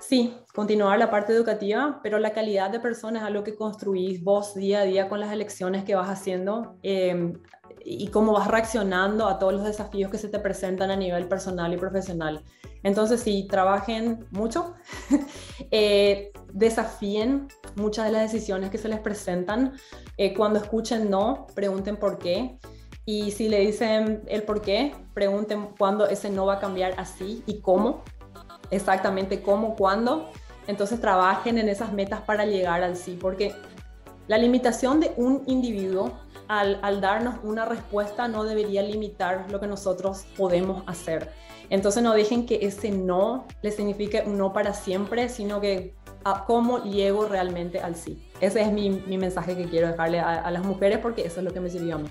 sí, 0.00 0.34
continuar 0.54 0.98
la 0.98 1.10
parte 1.10 1.32
educativa, 1.32 2.00
pero 2.02 2.18
la 2.18 2.32
calidad 2.32 2.70
de 2.70 2.80
persona 2.80 3.20
es 3.20 3.24
algo 3.24 3.44
que 3.44 3.54
construís 3.54 4.22
vos 4.22 4.54
día 4.54 4.80
a 4.80 4.84
día 4.84 5.08
con 5.08 5.20
las 5.20 5.32
elecciones 5.32 5.84
que 5.84 5.94
vas 5.94 6.08
haciendo. 6.08 6.76
Eh, 6.82 7.32
y 7.84 8.08
cómo 8.08 8.32
vas 8.32 8.48
reaccionando 8.48 9.26
a 9.26 9.38
todos 9.38 9.52
los 9.52 9.64
desafíos 9.64 10.10
que 10.10 10.18
se 10.18 10.28
te 10.28 10.38
presentan 10.38 10.90
a 10.90 10.96
nivel 10.96 11.28
personal 11.28 11.72
y 11.72 11.76
profesional. 11.76 12.42
Entonces, 12.82 13.20
sí, 13.20 13.46
trabajen 13.48 14.26
mucho, 14.30 14.74
eh, 15.70 16.32
desafíen 16.52 17.48
muchas 17.76 18.06
de 18.06 18.12
las 18.12 18.32
decisiones 18.32 18.70
que 18.70 18.78
se 18.78 18.88
les 18.88 19.00
presentan. 19.00 19.74
Eh, 20.16 20.34
cuando 20.34 20.58
escuchen 20.58 21.10
no, 21.10 21.46
pregunten 21.54 21.96
por 21.96 22.18
qué. 22.18 22.58
Y 23.04 23.32
si 23.32 23.48
le 23.48 23.60
dicen 23.60 24.22
el 24.26 24.42
por 24.44 24.62
qué, 24.62 24.94
pregunten 25.14 25.70
cuándo 25.78 26.06
ese 26.06 26.30
no 26.30 26.46
va 26.46 26.54
a 26.54 26.58
cambiar 26.58 26.94
así 26.98 27.42
y 27.46 27.60
cómo. 27.60 28.02
Exactamente 28.70 29.42
cómo, 29.42 29.76
cuándo. 29.76 30.30
Entonces 30.66 31.00
trabajen 31.00 31.58
en 31.58 31.68
esas 31.68 31.92
metas 31.92 32.20
para 32.20 32.44
llegar 32.46 32.82
al 32.82 32.96
sí, 32.96 33.18
porque 33.20 33.54
la 34.28 34.38
limitación 34.38 35.00
de 35.00 35.12
un 35.16 35.42
individuo 35.46 36.12
al, 36.46 37.00
darnos 37.00 37.36
una 37.42 37.64
respuesta 37.64 38.28
no 38.28 38.44
debería 38.44 38.82
limitar 38.82 39.46
lo 39.50 39.60
que 39.60 39.66
nosotros 39.66 40.26
podemos 40.36 40.82
hacer. 40.86 41.30
Entonces 41.68 42.02
no 42.02 42.12
dejen 42.12 42.46
que 42.46 42.60
ese 42.62 42.90
no 42.90 43.46
le 43.62 43.70
signifique 43.70 44.22
un 44.26 44.38
no 44.38 44.52
para 44.52 44.74
siempre, 44.74 45.28
sino 45.28 45.60
que 45.60 45.94
a 46.24 46.44
cómo 46.44 46.82
llego 46.82 47.26
realmente 47.26 47.80
al 47.80 47.94
sí. 47.94 48.28
Ese 48.40 48.62
es 48.62 48.72
mi, 48.72 48.90
mensaje 48.90 49.56
que 49.56 49.64
quiero 49.64 49.88
dejarle 49.88 50.18
a, 50.18 50.40
a 50.40 50.50
las 50.50 50.64
mujeres 50.64 50.98
porque 50.98 51.22
eso 51.26 51.40
es 51.40 51.44
lo 51.44 51.52
que 51.52 51.60
me 51.60 51.70
sirvió 51.70 51.96
a 51.96 51.98
mí. 51.98 52.08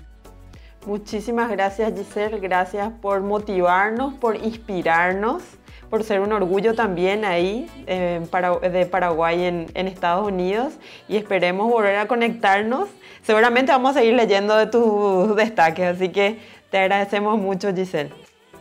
Muchísimas 0.86 1.50
gracias 1.50 1.92
Giselle, 1.94 2.38
gracias 2.38 2.90
por 3.02 3.20
motivarnos, 3.20 4.14
por 4.14 4.36
inspirarnos 4.36 5.42
por 5.90 6.04
ser 6.04 6.20
un 6.20 6.32
orgullo 6.32 6.74
también 6.74 7.24
ahí 7.24 7.68
eh, 7.86 8.24
de 8.72 8.86
Paraguay 8.86 9.44
en, 9.44 9.66
en, 9.74 9.88
Estados 9.88 10.26
Unidos 10.26 10.74
y 11.08 11.16
esperemos 11.16 11.68
volver 11.68 11.96
a 11.96 12.06
conectarnos. 12.06 12.88
Seguramente 13.22 13.72
vamos 13.72 13.96
a 13.96 14.00
seguir 14.00 14.14
leyendo 14.14 14.56
de 14.56 14.66
tus 14.66 15.34
destaques, 15.36 15.96
así 15.96 16.10
que 16.10 16.38
te 16.70 16.78
agradecemos 16.78 17.38
mucho 17.38 17.74
Giselle. 17.74 18.12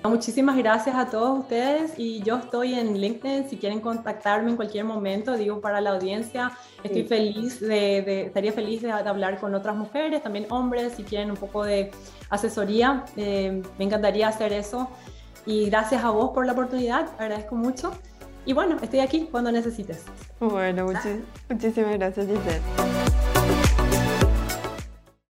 Muchísimas 0.04 0.56
gracias 0.56 0.96
a 0.96 1.10
todos 1.10 1.40
ustedes 1.40 1.92
y 1.98 2.24
yo 2.24 2.38
estoy 2.38 2.74
en 2.74 2.98
LinkedIn 2.98 3.50
si 3.50 3.58
quieren 3.58 3.82
contactarme 3.82 4.50
en 4.50 4.56
cualquier 4.56 4.86
momento, 4.86 5.36
digo 5.36 5.60
para 5.60 5.82
la 5.82 5.90
audiencia, 5.90 6.54
estoy 6.84 7.04
feliz 7.04 7.60
de, 7.60 8.28
estaría 8.28 8.54
feliz 8.54 8.82
de, 8.82 8.92
hablar 8.92 9.40
con 9.42 9.54
otras 9.56 9.76
mujeres, 9.76 10.24
también 10.24 10.48
hombres, 10.52 10.94
si 10.96 11.04
quieren 11.04 11.30
un 11.30 11.38
poco 11.38 11.66
de 11.66 11.92
asesoría, 12.30 13.04
eh, 13.18 13.62
me 13.78 13.86
encantaría 13.86 14.30
hacer 14.30 14.54
eso 14.54 14.90
y 15.46 15.70
gracias 15.70 16.04
a 16.04 16.10
vos 16.10 16.32
por 16.32 16.46
la 16.46 16.54
oportunidad, 16.54 17.08
agradezco 17.18 17.56
mucho 17.56 17.92
y 18.46 18.54
bueno, 18.54 18.78
estoy 18.82 19.00
aquí 19.00 19.28
cuando 19.32 19.52
necesites. 19.52 20.04
Bueno, 20.40 20.88
muchísimas 21.50 21.98
gracias 21.98 22.28
Giselle. 22.28 23.29